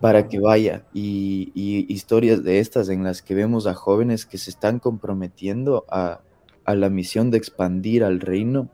para 0.00 0.28
que 0.28 0.40
vaya. 0.40 0.84
Y, 0.92 1.52
historias 1.88 2.42
de 2.42 2.58
estas 2.58 2.88
en 2.88 3.04
las 3.04 3.22
que 3.22 3.34
vemos 3.34 3.66
a 3.66 3.74
jóvenes 3.74 4.26
que 4.26 4.38
se 4.38 4.50
están 4.50 4.78
comprometiendo 4.78 5.84
a, 5.88 6.20
a 6.64 6.74
la 6.74 6.90
misión 6.90 7.30
de 7.30 7.38
expandir 7.38 8.02
al 8.02 8.20
reino 8.20 8.68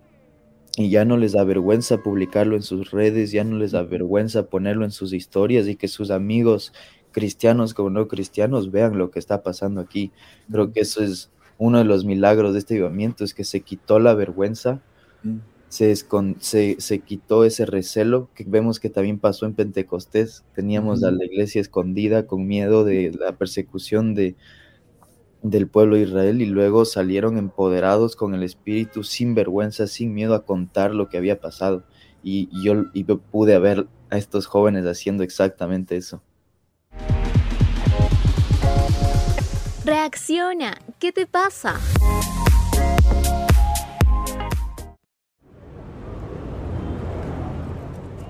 y 0.77 0.89
ya 0.89 1.05
no 1.05 1.19
les 1.19 1.33
da 1.33 1.45
vergüenza 1.45 1.99
publicarlo 1.99 2.57
en 2.57 2.63
sus 2.63 2.91
redes, 2.91 3.31
ya 3.31 3.45
no 3.45 3.59
les 3.59 3.73
da 3.73 3.83
vergüenza 3.83 4.47
ponerlo 4.47 4.87
en 4.87 4.91
sus 4.91 5.13
historias 5.13 5.69
y 5.69 5.77
que 5.77 5.89
sus 5.89 6.11
amigos 6.11 6.73
cristianos 7.11 7.75
como 7.75 7.91
no 7.91 8.09
cristianos 8.09 8.71
vean 8.71 8.97
lo 8.97 9.11
que 9.11 9.19
está 9.19 9.43
pasando 9.43 9.83
aquí. 9.83 10.11
Creo 10.51 10.73
que 10.73 10.81
eso 10.81 11.03
es 11.05 11.31
uno 11.63 11.79
de 11.79 11.85
los 11.85 12.05
milagros 12.05 12.55
de 12.55 12.59
este 12.59 12.75
avivamiento 12.75 13.23
es 13.23 13.35
que 13.35 13.45
se 13.45 13.61
quitó 13.61 14.01
la 14.01 14.15
vergüenza, 14.15 14.83
mm. 15.23 15.37
se, 15.69 15.95
se, 15.95 16.99
quitó 16.99 17.45
ese 17.45 17.67
recelo 17.67 18.31
que 18.35 18.45
vemos 18.45 18.81
que 18.81 18.91
también 18.91 19.21
pasó 19.21 19.47
en 19.47 19.55
Pentecostés. 19.55 20.45
Teníamos 20.57 21.05
a 21.05 21.13
la 21.13 21.25
iglesia 21.25 21.61
escondida 21.61 22.27
con 22.27 22.49
miedo 22.49 22.83
de 22.83 23.13
la 23.17 23.37
persecución 23.37 24.17
de, 24.17 24.35
del 25.43 25.69
pueblo 25.69 25.95
de 25.95 26.03
Israel 26.03 26.43
y 26.43 26.47
luego 26.47 26.85
salieron 26.85 27.39
empoderados 27.39 28.17
con 28.17 28.35
el 28.35 28.43
Espíritu, 28.43 29.05
sin 29.05 29.37
vergüenza, 29.37 29.87
sin 29.87 30.13
miedo 30.15 30.35
a 30.35 30.45
contar 30.45 30.93
lo 30.93 31.09
que 31.09 31.17
había 31.17 31.39
pasado. 31.39 31.85
Y, 32.25 32.49
yo, 32.65 32.87
y 32.93 33.05
yo 33.05 33.19
pude 33.19 33.57
ver 33.61 33.87
a 34.11 34.19
estos 34.19 34.47
jóvenes 34.47 34.85
haciendo 34.85 35.23
exactamente 35.23 35.97
eso. 35.97 36.25
Reacciona, 39.85 40.79
¿qué 41.01 41.11
te 41.11 41.27
pasa? 41.27 41.75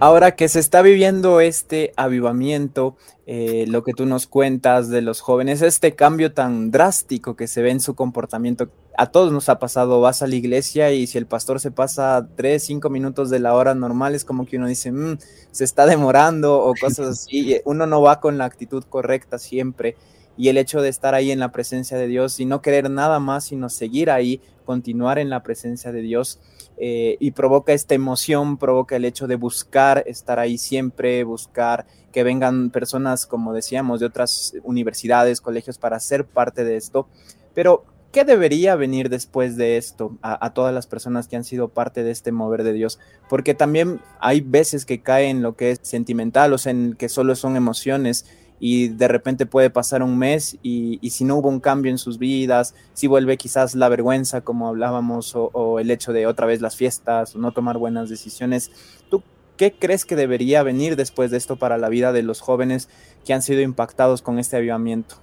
Ahora 0.00 0.34
que 0.34 0.48
se 0.48 0.60
está 0.60 0.80
viviendo 0.80 1.40
este 1.40 1.92
avivamiento, 1.96 2.96
eh, 3.26 3.66
lo 3.68 3.84
que 3.84 3.92
tú 3.92 4.06
nos 4.06 4.26
cuentas 4.26 4.88
de 4.88 5.02
los 5.02 5.20
jóvenes, 5.20 5.60
este 5.60 5.94
cambio 5.94 6.32
tan 6.32 6.70
drástico 6.70 7.36
que 7.36 7.46
se 7.46 7.60
ve 7.60 7.70
en 7.70 7.80
su 7.80 7.94
comportamiento, 7.94 8.70
a 8.96 9.10
todos 9.10 9.30
nos 9.30 9.50
ha 9.50 9.58
pasado, 9.58 10.00
vas 10.00 10.22
a 10.22 10.28
la 10.28 10.36
iglesia 10.36 10.90
y 10.92 11.06
si 11.06 11.18
el 11.18 11.26
pastor 11.26 11.60
se 11.60 11.70
pasa 11.70 12.26
tres, 12.34 12.64
cinco 12.64 12.88
minutos 12.88 13.28
de 13.28 13.40
la 13.40 13.52
hora 13.52 13.74
normal, 13.74 14.14
es 14.14 14.24
como 14.24 14.46
que 14.46 14.56
uno 14.56 14.68
dice, 14.68 14.90
mm, 14.90 15.18
se 15.50 15.64
está 15.64 15.84
demorando 15.84 16.60
o 16.62 16.72
cosas 16.80 17.08
así, 17.26 17.60
uno 17.66 17.86
no 17.86 18.00
va 18.00 18.20
con 18.20 18.38
la 18.38 18.46
actitud 18.46 18.84
correcta 18.84 19.38
siempre 19.38 19.96
y 20.36 20.48
el 20.48 20.58
hecho 20.58 20.80
de 20.80 20.88
estar 20.88 21.14
ahí 21.14 21.30
en 21.30 21.38
la 21.38 21.52
presencia 21.52 21.96
de 21.96 22.06
Dios 22.06 22.40
y 22.40 22.46
no 22.46 22.62
querer 22.62 22.90
nada 22.90 23.20
más, 23.20 23.44
sino 23.44 23.68
seguir 23.68 24.10
ahí, 24.10 24.40
continuar 24.64 25.18
en 25.18 25.30
la 25.30 25.42
presencia 25.42 25.92
de 25.92 26.00
Dios. 26.00 26.40
Eh, 26.78 27.16
y 27.20 27.32
provoca 27.32 27.72
esta 27.72 27.94
emoción, 27.94 28.56
provoca 28.56 28.96
el 28.96 29.04
hecho 29.04 29.26
de 29.26 29.36
buscar 29.36 30.02
estar 30.06 30.38
ahí 30.38 30.58
siempre, 30.58 31.22
buscar 31.22 31.86
que 32.12 32.24
vengan 32.24 32.70
personas, 32.70 33.26
como 33.26 33.52
decíamos, 33.52 34.00
de 34.00 34.06
otras 34.06 34.54
universidades, 34.64 35.40
colegios 35.40 35.78
para 35.78 36.00
ser 36.00 36.24
parte 36.24 36.64
de 36.64 36.76
esto. 36.76 37.08
Pero, 37.54 37.84
¿qué 38.10 38.24
debería 38.24 38.74
venir 38.74 39.10
después 39.10 39.56
de 39.56 39.76
esto 39.76 40.18
a, 40.22 40.44
a, 40.44 40.54
todas 40.54 40.74
las 40.74 40.86
personas 40.86 41.28
que 41.28 41.36
han 41.36 41.44
sido 41.44 41.68
parte 41.68 42.02
de 42.02 42.10
este 42.10 42.32
mover 42.32 42.64
de 42.64 42.72
Dios? 42.72 42.98
Porque 43.28 43.54
también 43.54 44.00
hay 44.18 44.40
veces 44.40 44.84
que 44.84 45.02
cae 45.02 45.28
en 45.28 45.42
lo 45.42 45.56
que 45.56 45.72
es 45.72 45.80
sentimental, 45.82 46.52
o 46.52 46.58
sea, 46.58 46.70
en 46.72 46.94
que 46.94 47.08
solo 47.08 47.36
son 47.36 47.56
emociones 47.56 48.26
y 48.64 48.86
de 48.86 49.08
repente 49.08 49.44
puede 49.44 49.70
pasar 49.70 50.04
un 50.04 50.16
mes 50.16 50.56
y, 50.62 51.00
si 51.10 51.24
no 51.24 51.34
hubo 51.36 51.48
un 51.48 51.58
cambio 51.58 51.90
en 51.90 51.98
sus 51.98 52.18
vidas, 52.18 52.76
si 52.92 53.08
vuelve 53.08 53.36
quizás 53.36 53.74
la 53.74 53.88
vergüenza, 53.88 54.42
como 54.42 54.68
hablábamos, 54.68 55.32
o, 55.34 55.80
el 55.80 55.90
hecho 55.90 56.12
de 56.12 56.28
otra 56.28 56.46
vez 56.46 56.60
las 56.60 56.76
fiestas, 56.76 57.34
o 57.34 57.40
no 57.40 57.50
tomar 57.50 57.76
buenas 57.76 58.08
decisiones, 58.08 58.70
¿tú 59.10 59.24
qué 59.56 59.72
crees 59.72 60.04
que 60.04 60.14
debería 60.14 60.62
venir 60.62 60.94
después 60.94 61.32
de 61.32 61.38
esto 61.38 61.56
para 61.56 61.76
la 61.76 61.88
vida 61.88 62.12
de 62.12 62.22
los 62.22 62.40
jóvenes 62.40 62.88
que 63.24 63.34
han 63.34 63.42
sido 63.42 63.62
impactados 63.62 64.22
con 64.22 64.38
este 64.38 64.58
avivamiento? 64.58 65.16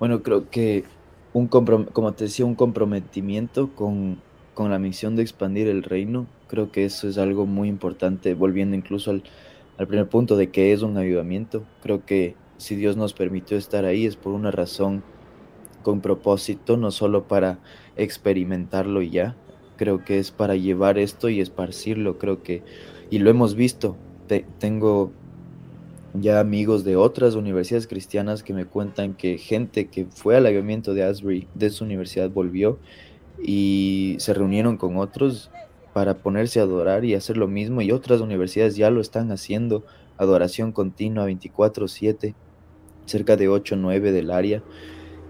Bueno, 0.00 0.20
creo 0.24 0.50
que 0.50 0.82
un 1.32 1.46
como 1.46 2.12
te 2.14 2.24
decía, 2.24 2.46
un 2.46 2.56
comprometimiento 2.56 3.70
con, 3.76 4.20
con 4.54 4.72
la 4.72 4.80
misión 4.80 5.14
de 5.14 5.22
expandir 5.22 5.68
el 5.68 5.84
reino, 5.84 6.26
creo 6.48 6.72
que 6.72 6.84
eso 6.84 7.08
es 7.08 7.16
algo 7.16 7.46
muy 7.46 7.68
importante, 7.68 8.34
volviendo 8.34 8.74
incluso 8.74 9.12
al, 9.12 9.22
al 9.78 9.86
primer 9.86 10.08
punto 10.08 10.36
de 10.36 10.50
que 10.50 10.72
es 10.72 10.82
un 10.82 10.96
avivamiento. 10.96 11.64
Creo 11.82 12.04
que 12.04 12.34
si 12.58 12.74
Dios 12.74 12.96
nos 12.96 13.14
permitió 13.14 13.56
estar 13.56 13.84
ahí 13.84 14.04
es 14.04 14.16
por 14.16 14.34
una 14.34 14.50
razón 14.50 15.02
con 15.82 16.00
propósito, 16.00 16.76
no 16.76 16.90
solo 16.90 17.28
para 17.28 17.58
experimentarlo 17.96 19.00
y 19.02 19.10
ya. 19.10 19.36
Creo 19.76 20.04
que 20.04 20.18
es 20.18 20.32
para 20.32 20.56
llevar 20.56 20.98
esto 20.98 21.28
y 21.28 21.40
esparcirlo, 21.40 22.18
creo 22.18 22.42
que, 22.42 22.62
y 23.10 23.20
lo 23.20 23.30
hemos 23.30 23.54
visto. 23.54 23.96
tengo 24.58 25.12
ya 26.14 26.40
amigos 26.40 26.84
de 26.84 26.96
otras 26.96 27.34
universidades 27.34 27.86
cristianas 27.86 28.42
que 28.42 28.54
me 28.54 28.64
cuentan 28.64 29.14
que 29.14 29.38
gente 29.38 29.86
que 29.86 30.06
fue 30.06 30.36
al 30.36 30.46
avivamiento 30.46 30.94
de 30.94 31.04
Asbury 31.04 31.46
de 31.54 31.70
su 31.70 31.84
universidad 31.84 32.30
volvió 32.30 32.78
y 33.40 34.16
se 34.18 34.34
reunieron 34.34 34.78
con 34.78 34.96
otros 34.96 35.50
para 35.98 36.18
ponerse 36.18 36.60
a 36.60 36.62
adorar 36.62 37.04
y 37.04 37.14
hacer 37.14 37.36
lo 37.36 37.48
mismo 37.48 37.82
y 37.82 37.90
otras 37.90 38.20
universidades 38.20 38.76
ya 38.76 38.88
lo 38.88 39.00
están 39.00 39.32
haciendo, 39.32 39.84
adoración 40.16 40.70
continua 40.70 41.26
24/7, 41.26 42.36
cerca 43.04 43.34
de 43.34 43.48
8 43.48 43.74
o 43.74 43.78
9 43.78 44.12
del 44.12 44.30
área 44.30 44.62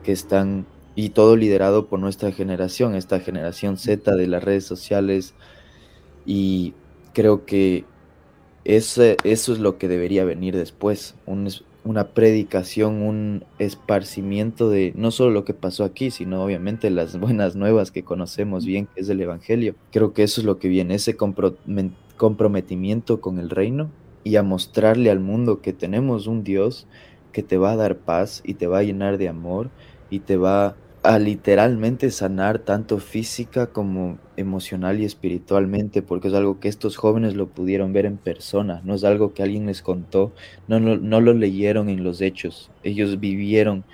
que 0.02 0.12
están 0.12 0.66
y 0.94 1.08
todo 1.08 1.36
liderado 1.36 1.86
por 1.86 2.00
nuestra 2.00 2.32
generación, 2.32 2.94
esta 2.94 3.18
generación 3.18 3.78
Z 3.78 4.14
de 4.14 4.26
las 4.26 4.44
redes 4.44 4.66
sociales 4.66 5.32
y 6.26 6.74
creo 7.14 7.46
que 7.46 7.86
ese, 8.64 9.16
eso 9.24 9.54
es 9.54 9.60
lo 9.60 9.78
que 9.78 9.88
debería 9.88 10.26
venir 10.26 10.54
después, 10.54 11.14
una 11.84 12.08
predicación, 12.08 13.02
un 13.02 13.44
esparcimiento 13.58 14.68
de 14.68 14.92
no 14.96 15.10
solo 15.10 15.30
lo 15.30 15.44
que 15.44 15.54
pasó 15.54 15.84
aquí, 15.84 16.10
sino 16.10 16.42
obviamente 16.42 16.90
las 16.90 17.18
buenas 17.20 17.56
nuevas 17.56 17.90
que 17.90 18.04
conocemos 18.04 18.64
bien, 18.64 18.86
que 18.86 19.00
es 19.00 19.08
el 19.08 19.20
Evangelio. 19.20 19.74
Creo 19.90 20.12
que 20.12 20.22
eso 20.22 20.40
es 20.40 20.44
lo 20.44 20.58
que 20.58 20.68
viene, 20.68 20.94
ese 20.94 21.16
comprometimiento 22.16 23.20
con 23.20 23.38
el 23.38 23.50
reino 23.50 23.90
y 24.24 24.36
a 24.36 24.42
mostrarle 24.42 25.10
al 25.10 25.20
mundo 25.20 25.62
que 25.62 25.72
tenemos 25.72 26.26
un 26.26 26.44
Dios 26.44 26.86
que 27.32 27.42
te 27.42 27.56
va 27.56 27.72
a 27.72 27.76
dar 27.76 27.96
paz 27.96 28.42
y 28.44 28.54
te 28.54 28.66
va 28.66 28.78
a 28.78 28.82
llenar 28.82 29.18
de 29.18 29.28
amor 29.28 29.70
y 30.10 30.20
te 30.20 30.36
va 30.36 30.66
a 30.66 30.76
literalmente 31.18 32.10
sanar 32.10 32.58
tanto 32.58 32.98
física 32.98 33.68
como 33.68 34.18
emocional 34.36 35.00
y 35.00 35.04
espiritualmente, 35.04 36.02
porque 36.02 36.28
es 36.28 36.34
algo 36.34 36.60
que 36.60 36.68
estos 36.68 36.96
jóvenes 36.96 37.34
lo 37.34 37.48
pudieron 37.48 37.92
ver 37.92 38.06
en 38.06 38.16
persona, 38.16 38.82
no 38.84 38.94
es 38.94 39.04
algo 39.04 39.32
que 39.32 39.42
alguien 39.42 39.66
les 39.66 39.80
contó, 39.80 40.32
no, 40.66 40.80
no, 40.80 40.96
no 40.96 41.20
lo 41.20 41.34
leyeron 41.34 41.88
en 41.88 42.04
los 42.04 42.20
hechos, 42.20 42.70
ellos 42.82 43.20
vivieron 43.20 43.84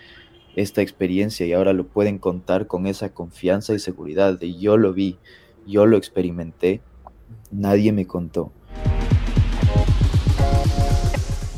esta 0.57 0.83
experiencia 0.83 1.47
y 1.47 1.53
ahora 1.53 1.73
lo 1.73 1.87
pueden 1.87 2.19
contar 2.19 2.67
con 2.67 2.87
esa 2.87 3.11
confianza 3.11 3.75
y 3.75 3.79
seguridad 3.79 4.39
de 4.39 4.55
yo 4.55 4.77
lo 4.77 4.93
vi, 4.93 5.19
yo 5.67 5.87
lo 5.87 5.97
experimenté, 5.97 6.81
nadie 7.51 7.93
me 7.93 8.07
contó. 8.07 8.53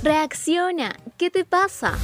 Reacciona, 0.02 0.94
¿qué 1.16 1.30
te 1.30 1.44
pasa? 1.44 1.98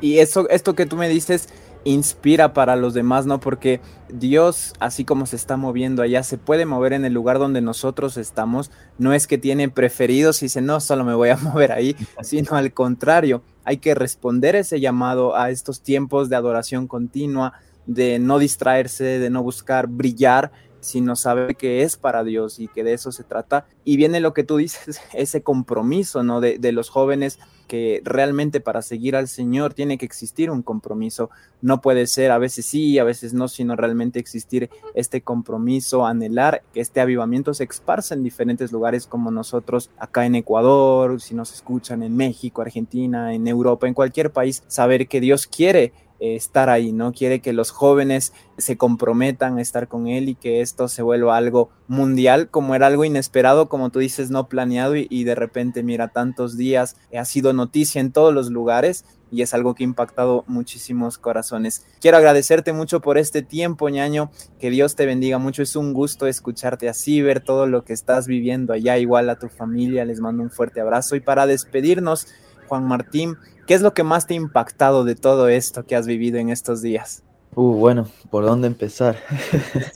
Y, 0.00 0.18
eso, 0.18 0.48
esto 0.48 0.74
que 0.74 0.86
tú 0.86 0.96
me 0.96 1.08
dices 1.08 1.48
inspira 1.84 2.54
para 2.54 2.76
los 2.76 2.94
demás, 2.94 3.26
¿no? 3.26 3.40
Porque 3.40 3.80
Dios, 4.08 4.72
así 4.80 5.04
como 5.04 5.26
se 5.26 5.36
está 5.36 5.58
moviendo 5.58 6.02
allá, 6.02 6.22
se 6.22 6.38
puede 6.38 6.64
mover 6.64 6.94
en 6.94 7.04
el 7.04 7.12
lugar 7.12 7.38
donde 7.38 7.60
nosotros 7.60 8.16
estamos. 8.16 8.70
No 8.96 9.12
es 9.12 9.26
que 9.26 9.36
tiene 9.36 9.68
preferidos 9.68 10.42
y 10.42 10.46
dice, 10.46 10.62
no, 10.62 10.80
solo 10.80 11.04
me 11.04 11.14
voy 11.14 11.28
a 11.28 11.36
mover 11.42 11.72
ahí, 11.72 11.94
sino 12.22 12.56
al 12.56 12.72
contrario, 12.72 13.42
hay 13.64 13.78
que 13.78 13.94
responder 13.94 14.56
ese 14.56 14.80
llamado 14.80 15.36
a 15.36 15.50
estos 15.50 15.82
tiempos 15.82 16.30
de 16.30 16.36
adoración 16.36 16.86
continua, 16.86 17.52
de 17.86 18.18
no 18.18 18.38
distraerse, 18.38 19.04
de 19.04 19.28
no 19.28 19.42
buscar 19.42 19.86
brillar, 19.88 20.52
sino 20.84 21.16
saber 21.16 21.56
que 21.56 21.82
es 21.82 21.96
para 21.96 22.22
Dios 22.22 22.60
y 22.60 22.68
que 22.68 22.84
de 22.84 22.92
eso 22.92 23.10
se 23.10 23.24
trata. 23.24 23.66
Y 23.84 23.96
viene 23.96 24.20
lo 24.20 24.34
que 24.34 24.44
tú 24.44 24.58
dices, 24.58 25.00
ese 25.14 25.42
compromiso, 25.42 26.22
¿no? 26.22 26.40
De, 26.40 26.58
de 26.58 26.72
los 26.72 26.90
jóvenes 26.90 27.38
que 27.66 28.02
realmente 28.04 28.60
para 28.60 28.82
seguir 28.82 29.16
al 29.16 29.26
Señor 29.26 29.74
tiene 29.74 29.96
que 29.96 30.04
existir 30.04 30.50
un 30.50 30.62
compromiso. 30.62 31.30
No 31.62 31.80
puede 31.80 32.06
ser 32.06 32.30
a 32.30 32.38
veces 32.38 32.66
sí, 32.66 32.98
a 32.98 33.04
veces 33.04 33.32
no, 33.32 33.48
sino 33.48 33.74
realmente 33.74 34.18
existir 34.18 34.68
este 34.94 35.22
compromiso, 35.22 36.06
anhelar 36.06 36.62
que 36.74 36.80
este 36.80 37.00
avivamiento 37.00 37.54
se 37.54 37.64
esparza 37.64 38.14
en 38.14 38.22
diferentes 38.22 38.70
lugares 38.70 39.06
como 39.06 39.30
nosotros 39.30 39.90
acá 39.98 40.26
en 40.26 40.34
Ecuador, 40.34 41.20
si 41.20 41.34
nos 41.34 41.52
escuchan 41.52 42.02
en 42.02 42.16
México, 42.16 42.62
Argentina, 42.62 43.34
en 43.34 43.48
Europa, 43.48 43.88
en 43.88 43.94
cualquier 43.94 44.30
país, 44.30 44.62
saber 44.66 45.08
que 45.08 45.20
Dios 45.20 45.46
quiere 45.46 45.92
eh, 46.20 46.36
estar 46.36 46.70
ahí, 46.70 46.92
¿no? 46.92 47.12
Quiere 47.12 47.40
que 47.40 47.52
los 47.52 47.70
jóvenes 47.70 48.32
se 48.56 48.76
comprometan 48.76 49.58
a 49.58 49.62
estar 49.62 49.88
con 49.88 50.06
él 50.06 50.28
y 50.28 50.34
que 50.34 50.60
esto 50.60 50.88
se 50.88 51.02
vuelva 51.02 51.36
algo 51.36 51.70
mundial, 51.88 52.48
como 52.50 52.74
era 52.74 52.86
algo 52.86 53.04
inesperado, 53.04 53.68
como 53.68 53.90
tú 53.90 53.98
dices, 53.98 54.30
no 54.30 54.48
planeado 54.48 54.94
y, 54.96 55.24
de 55.24 55.34
repente, 55.34 55.82
mira, 55.82 56.08
tantos 56.08 56.56
días 56.56 56.96
eh, 57.10 57.18
ha 57.18 57.24
sido 57.24 57.52
noticia 57.52 58.00
en 58.00 58.12
todos 58.12 58.32
los 58.32 58.50
lugares 58.50 59.04
y 59.34 59.42
es 59.42 59.52
algo 59.52 59.74
que 59.74 59.82
ha 59.82 59.86
impactado 59.86 60.44
muchísimos 60.46 61.18
corazones. 61.18 61.84
Quiero 62.00 62.16
agradecerte 62.18 62.72
mucho 62.72 63.00
por 63.00 63.18
este 63.18 63.42
tiempo, 63.42 63.88
ñaño, 63.88 64.30
que 64.60 64.70
Dios 64.70 64.94
te 64.94 65.06
bendiga 65.06 65.38
mucho, 65.38 65.62
es 65.62 65.74
un 65.74 65.92
gusto 65.92 66.28
escucharte 66.28 66.88
así, 66.88 67.20
ver 67.20 67.40
todo 67.40 67.66
lo 67.66 67.84
que 67.84 67.92
estás 67.92 68.28
viviendo 68.28 68.72
allá, 68.72 68.96
igual 68.98 69.28
a 69.28 69.38
tu 69.38 69.48
familia, 69.48 70.04
les 70.04 70.20
mando 70.20 70.44
un 70.44 70.50
fuerte 70.50 70.80
abrazo 70.80 71.16
y 71.16 71.20
para 71.20 71.46
despedirnos, 71.46 72.28
Juan 72.68 72.86
Martín, 72.86 73.36
¿Qué 73.66 73.72
es 73.72 73.80
lo 73.80 73.94
que 73.94 74.02
más 74.02 74.26
te 74.26 74.34
ha 74.34 74.36
impactado 74.36 75.04
de 75.04 75.14
todo 75.14 75.48
esto 75.48 75.86
que 75.86 75.96
has 75.96 76.06
vivido 76.06 76.38
en 76.38 76.50
estos 76.50 76.82
días? 76.82 77.22
Uh, 77.54 77.72
bueno, 77.72 78.08
¿por 78.30 78.44
dónde 78.44 78.66
empezar? 78.66 79.16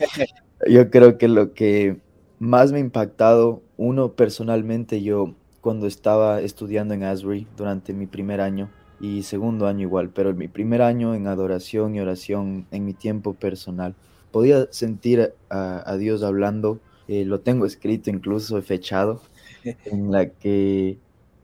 yo 0.67 0.91
creo 0.91 1.19
que 1.19 1.29
lo 1.29 1.53
que 1.53 1.99
más 2.39 2.73
me 2.73 2.79
ha 2.79 2.81
impactado, 2.81 3.61
uno 3.77 4.13
personalmente, 4.13 5.03
yo 5.03 5.35
cuando 5.61 5.87
estaba 5.87 6.41
estudiando 6.41 6.95
en 6.95 7.03
Asbury 7.03 7.47
durante 7.59 7.93
mi 7.93 8.07
primer 8.07 8.41
año 8.41 8.71
y 9.01 9.23
segundo 9.25 9.67
año 9.67 9.83
igual, 9.83 10.09
pero 10.15 10.33
mi 10.33 10.49
primer 10.49 10.81
año 10.81 11.15
en 11.15 11.27
adoración 11.27 11.95
y 11.95 12.01
oración, 12.01 12.67
en 12.71 12.87
mi 12.87 12.95
tiempo 12.95 13.35
personal, 13.35 13.95
podía 14.31 14.67
sentir 14.71 15.35
a, 15.51 15.97
Dios 15.99 16.23
hablando, 16.23 16.81
eh, 17.07 17.27
lo 17.27 17.41
tengo 17.41 17.67
escrito 17.67 18.09
incluso, 18.09 18.61
fechado, 18.63 19.21
en 19.85 20.11
la 20.11 20.31
que 20.31 20.97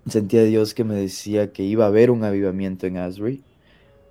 sentía 0.06 0.44
Dios 0.44 0.74
que 0.74 0.84
me 0.84 0.94
decía 0.94 1.52
que 1.52 1.62
iba 1.62 1.84
a 1.84 1.88
haber 1.88 2.10
un 2.10 2.24
avivamiento 2.24 2.86
en 2.86 2.98
Asbury 2.98 3.42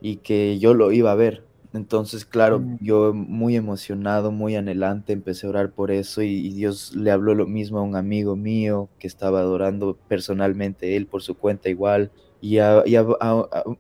y 0.01 0.17
que 0.17 0.59
yo 0.59 0.73
lo 0.73 0.91
iba 0.91 1.11
a 1.11 1.15
ver. 1.15 1.43
Entonces, 1.73 2.23
claro, 2.23 2.59
mm. 2.59 2.77
yo 2.81 3.13
muy 3.13 3.55
emocionado, 3.55 4.31
muy 4.31 4.55
anhelante, 4.55 5.11
empecé 5.11 5.47
a 5.47 5.49
orar 5.49 5.71
por 5.71 5.89
eso 5.91 6.21
y, 6.21 6.49
Dios 6.49 6.95
le 6.95 7.09
habló 7.09 7.33
lo 7.33 7.47
mismo 7.47 7.79
a 7.79 7.81
un 7.81 7.95
amigo 7.95 8.35
mío 8.35 8.89
que 8.99 9.07
estaba 9.07 9.39
adorando 9.39 9.97
personalmente, 10.07 10.95
él 10.95 11.07
por 11.07 11.23
su 11.23 11.35
cuenta 11.35 11.69
igual, 11.69 12.11
y, 12.41 12.59
a, 12.59 12.83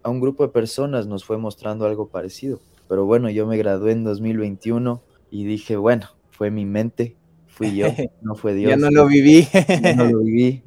un 0.05 0.19
grupo 0.21 0.43
de 0.43 0.49
personas 0.49 1.05
nos 1.05 1.23
fue 1.23 1.37
mostrando 1.37 1.85
algo 1.85 2.07
parecido. 2.07 2.61
Pero 2.87 3.05
bueno, 3.05 3.29
yo 3.29 3.45
me 3.45 3.57
gradué 3.57 3.91
en 3.91 4.03
2021 4.03 5.01
y 5.29 5.45
dije, 5.45 5.75
bueno, 5.75 6.07
fue 6.31 6.49
mi 6.49 6.65
mente, 6.65 7.15
fui 7.47 7.75
yo, 7.75 7.87
no 8.21 8.35
fue 8.35 8.55
Dios. 8.55 8.71
ya 8.71 8.77
no 8.77 8.89
lo 8.89 9.05
viví. 9.05 9.47
no 9.95 10.05
lo 10.05 10.19
viví. 10.19 10.63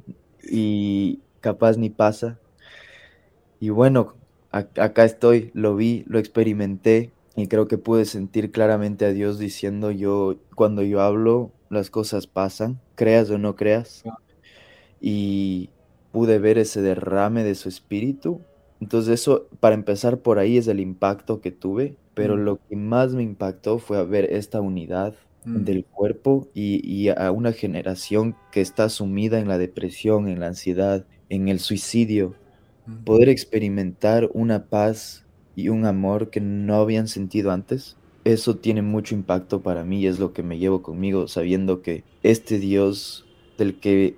Y, 0.49 1.19
capaz 1.47 1.77
ni 1.77 1.89
pasa. 1.89 2.37
Y 3.61 3.69
bueno, 3.69 4.15
acá 4.51 5.05
estoy, 5.05 5.49
lo 5.53 5.77
vi, 5.77 6.03
lo 6.05 6.19
experimenté 6.19 7.13
y 7.37 7.47
creo 7.47 7.69
que 7.69 7.77
pude 7.77 8.03
sentir 8.03 8.51
claramente 8.51 9.05
a 9.05 9.13
Dios 9.13 9.39
diciendo 9.39 9.91
yo, 9.91 10.35
cuando 10.55 10.83
yo 10.83 10.99
hablo, 10.99 11.51
las 11.69 11.89
cosas 11.89 12.27
pasan, 12.27 12.81
creas 12.95 13.29
o 13.29 13.37
no 13.37 13.55
creas. 13.55 14.03
Y 14.99 15.69
pude 16.11 16.37
ver 16.37 16.57
ese 16.57 16.81
derrame 16.81 17.45
de 17.45 17.55
su 17.55 17.69
espíritu. 17.69 18.41
Entonces 18.81 19.21
eso, 19.21 19.47
para 19.61 19.73
empezar 19.73 20.17
por 20.17 20.37
ahí, 20.37 20.57
es 20.57 20.67
el 20.67 20.81
impacto 20.81 21.39
que 21.39 21.51
tuve, 21.51 21.95
pero 22.13 22.35
lo 22.35 22.59
que 22.67 22.75
más 22.75 23.13
me 23.13 23.23
impactó 23.23 23.79
fue 23.79 24.03
ver 24.05 24.33
esta 24.33 24.59
unidad 24.59 25.15
mm. 25.45 25.63
del 25.63 25.85
cuerpo 25.85 26.49
y, 26.53 26.85
y, 26.85 27.07
a 27.07 27.31
una 27.31 27.53
generación 27.53 28.35
que 28.51 28.59
está 28.59 28.89
sumida 28.89 29.39
en 29.39 29.47
la 29.47 29.57
depresión, 29.57 30.27
en 30.27 30.41
la 30.41 30.47
ansiedad, 30.47 31.05
en 31.29 31.47
el 31.47 31.59
suicidio, 31.59 32.35
poder 33.03 33.29
experimentar 33.29 34.29
una 34.33 34.65
paz 34.65 35.25
y 35.55 35.69
un 35.69 35.85
amor 35.85 36.29
que 36.29 36.39
no 36.39 36.75
habían 36.75 37.07
sentido 37.07 37.51
antes, 37.51 37.97
eso 38.23 38.57
tiene 38.57 38.81
mucho 38.81 39.15
impacto 39.15 39.61
para 39.61 39.83
mí 39.83 40.01
y 40.01 40.07
es 40.07 40.19
lo 40.19 40.33
que 40.33 40.43
me 40.43 40.59
llevo 40.59 40.81
conmigo, 40.81 41.27
sabiendo 41.27 41.81
que 41.81 42.03
este 42.23 42.59
Dios 42.59 43.25
del 43.57 43.79
que 43.79 44.17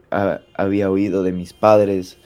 había 0.55 0.91
oído 0.91 1.23
de 1.23 1.31
mis 1.31 1.53
padres, 1.53 2.17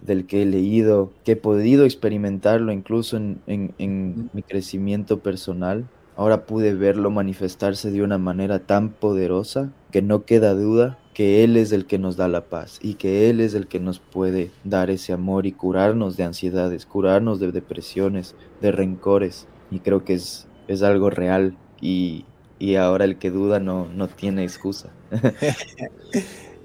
del 0.00 0.26
que 0.26 0.42
he 0.42 0.46
leído, 0.46 1.12
que 1.24 1.32
he 1.32 1.36
podido 1.36 1.84
experimentarlo 1.84 2.72
incluso 2.72 3.16
en, 3.16 3.40
en 3.46 4.30
mi 4.32 4.42
crecimiento 4.42 5.20
personal. 5.20 5.88
Ahora 6.16 6.44
pude 6.44 6.74
verlo 6.74 7.10
manifestarse 7.10 7.90
de 7.90 8.02
una 8.02 8.18
manera 8.18 8.60
tan 8.60 8.90
poderosa 8.90 9.72
que 9.90 10.02
no 10.02 10.24
queda 10.24 10.54
duda 10.54 10.98
que 11.14 11.44
Él 11.44 11.56
es 11.56 11.72
el 11.72 11.86
que 11.86 11.98
nos 11.98 12.16
da 12.16 12.28
la 12.28 12.44
paz 12.46 12.78
y 12.82 12.94
que 12.94 13.30
Él 13.30 13.40
es 13.40 13.54
el 13.54 13.66
que 13.66 13.80
nos 13.80 13.98
puede 13.98 14.50
dar 14.64 14.90
ese 14.90 15.12
amor 15.12 15.46
y 15.46 15.52
curarnos 15.52 16.16
de 16.16 16.24
ansiedades, 16.24 16.86
curarnos 16.86 17.40
de 17.40 17.52
depresiones, 17.52 18.34
de 18.60 18.72
rencores. 18.72 19.46
Y 19.70 19.80
creo 19.80 20.04
que 20.04 20.14
es, 20.14 20.46
es 20.68 20.82
algo 20.82 21.10
real 21.10 21.56
y, 21.80 22.24
ahora 22.78 23.04
el 23.04 23.18
que 23.18 23.30
duda 23.30 23.58
no, 23.58 23.86
no 23.86 24.08
tiene 24.08 24.44
excusa. 24.44 24.90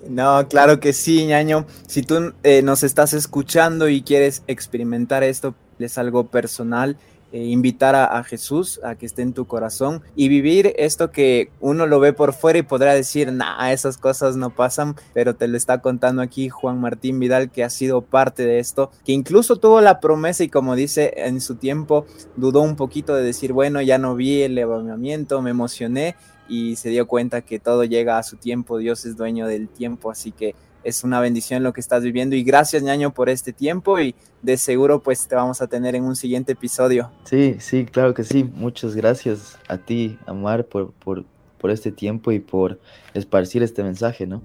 No, 0.07 0.47
claro 0.47 0.79
que 0.79 0.93
sí, 0.93 1.25
ñaño. 1.25 1.65
Si 1.87 2.03
tú 2.03 2.33
eh, 2.43 2.61
nos 2.61 2.83
estás 2.83 3.13
escuchando 3.13 3.89
y 3.89 4.03
quieres 4.03 4.43
experimentar 4.45 5.23
esto, 5.23 5.55
es 5.79 5.97
algo 5.97 6.27
personal, 6.29 6.97
eh, 7.35 7.47
invitar 7.47 7.95
a, 7.95 8.23
Jesús 8.23 8.79
a 8.81 8.95
que 8.95 9.05
esté 9.05 9.21
en 9.21 9.33
tu 9.33 9.43
corazón 9.43 10.01
y 10.15 10.29
vivir 10.29 10.73
esto 10.77 11.11
que 11.11 11.49
uno 11.59 11.85
lo 11.85 11.99
ve 11.99 12.13
por 12.13 12.31
fuera 12.31 12.59
y 12.59 12.61
podrá 12.61 12.93
decir, 12.93 13.33
nah, 13.33 13.73
esas 13.73 13.97
cosas 13.97 14.37
no 14.37 14.51
pasan, 14.51 14.95
pero 15.13 15.35
te 15.35 15.49
lo 15.49 15.57
está 15.57 15.81
contando 15.81 16.21
aquí 16.21 16.47
Juan 16.47 16.79
Martín 16.79 17.19
Vidal 17.19 17.51
que 17.51 17.65
ha 17.65 17.69
sido 17.69 18.01
parte 18.01 18.45
de 18.45 18.59
esto, 18.59 18.89
que 19.03 19.11
incluso 19.11 19.57
tuvo 19.57 19.81
la 19.81 19.99
promesa 19.99 20.45
y 20.45 20.49
como 20.49 20.77
dice 20.77 21.11
en 21.17 21.41
su 21.41 21.55
tiempo, 21.55 22.05
dudó 22.37 22.61
un 22.61 22.77
poquito 22.77 23.13
de 23.13 23.23
decir, 23.23 23.51
bueno, 23.51 23.81
ya 23.81 23.97
no 23.97 24.15
vi 24.15 24.43
el 24.43 24.55
levantamiento, 24.55 25.41
me 25.41 25.49
emocioné 25.49 26.15
y 26.47 26.77
se 26.77 26.87
dio 26.87 27.05
cuenta 27.05 27.41
que 27.41 27.59
todo 27.59 27.83
llega 27.83 28.17
a 28.17 28.23
su 28.23 28.37
tiempo, 28.37 28.77
Dios 28.77 29.05
es 29.05 29.17
dueño 29.17 29.45
del 29.45 29.67
tiempo, 29.67 30.09
así 30.09 30.31
que 30.31 30.55
es 30.85 31.03
una 31.03 31.19
bendición 31.19 31.63
lo 31.63 31.73
que 31.73 31.81
estás 31.81 32.03
viviendo 32.03 32.35
y 32.35 32.43
gracias 32.43 32.83
ñaño 32.83 33.11
por 33.13 33.27
este 33.27 33.51
tiempo 33.51 33.99
y 33.99 34.15
de 34.43 34.55
seguro 34.55 35.01
pues 35.01 35.27
te 35.27 35.35
vamos 35.35 35.61
a 35.61 35.67
tener 35.67 35.95
en 35.95 36.03
un 36.03 36.15
siguiente 36.15 36.53
episodio. 36.53 37.11
Sí, 37.25 37.57
sí, 37.59 37.85
claro 37.85 38.13
que 38.13 38.23
sí. 38.23 38.43
Muchas 38.43 38.95
gracias 38.95 39.57
a 39.67 39.77
ti, 39.77 40.17
Amar, 40.27 40.65
por, 40.65 40.93
por, 40.93 41.25
por 41.57 41.71
este 41.71 41.91
tiempo 41.91 42.31
y 42.31 42.39
por 42.39 42.79
esparcir 43.13 43.63
este 43.63 43.83
mensaje, 43.83 44.27
¿no? 44.27 44.41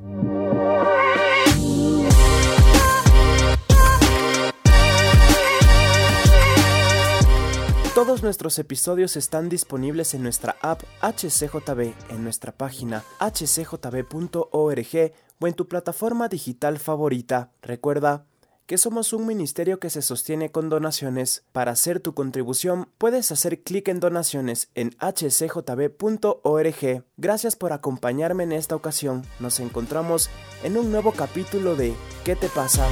Todos 8.01 8.23
nuestros 8.23 8.59
episodios 8.59 9.19
están 9.19 9.51
disponibles 9.51 10.15
en 10.15 10.23
nuestra 10.23 10.57
app 10.63 10.81
HCJB, 11.03 11.93
en 12.09 12.25
nuestra 12.25 12.51
página 12.51 13.05
hcjb.org 13.19 15.13
o 15.39 15.47
en 15.47 15.53
tu 15.53 15.69
plataforma 15.69 16.29
digital 16.29 16.79
favorita. 16.79 17.51
Recuerda 17.61 18.25
que 18.65 18.79
somos 18.79 19.13
un 19.13 19.27
ministerio 19.27 19.81
que 19.81 19.91
se 19.91 20.01
sostiene 20.01 20.51
con 20.51 20.71
donaciones. 20.71 21.45
Para 21.53 21.73
hacer 21.73 22.01
tu 22.01 22.15
contribución 22.15 22.89
puedes 22.97 23.33
hacer 23.33 23.63
clic 23.63 23.89
en 23.89 24.01
donaciones 24.01 24.71
en 24.75 24.93
hcjb.org. 24.93 27.05
Gracias 27.19 27.55
por 27.55 27.75
acompañarme 27.75 28.45
en 28.45 28.53
esta 28.53 28.77
ocasión. 28.77 29.27
Nos 29.41 29.61
encontramos 29.61 30.31
en 30.65 30.79
un 30.79 30.91
nuevo 30.91 31.13
capítulo 31.13 31.77
de 31.77 31.95
¿Qué 32.25 32.35
te 32.35 32.49
pasa? 32.49 32.89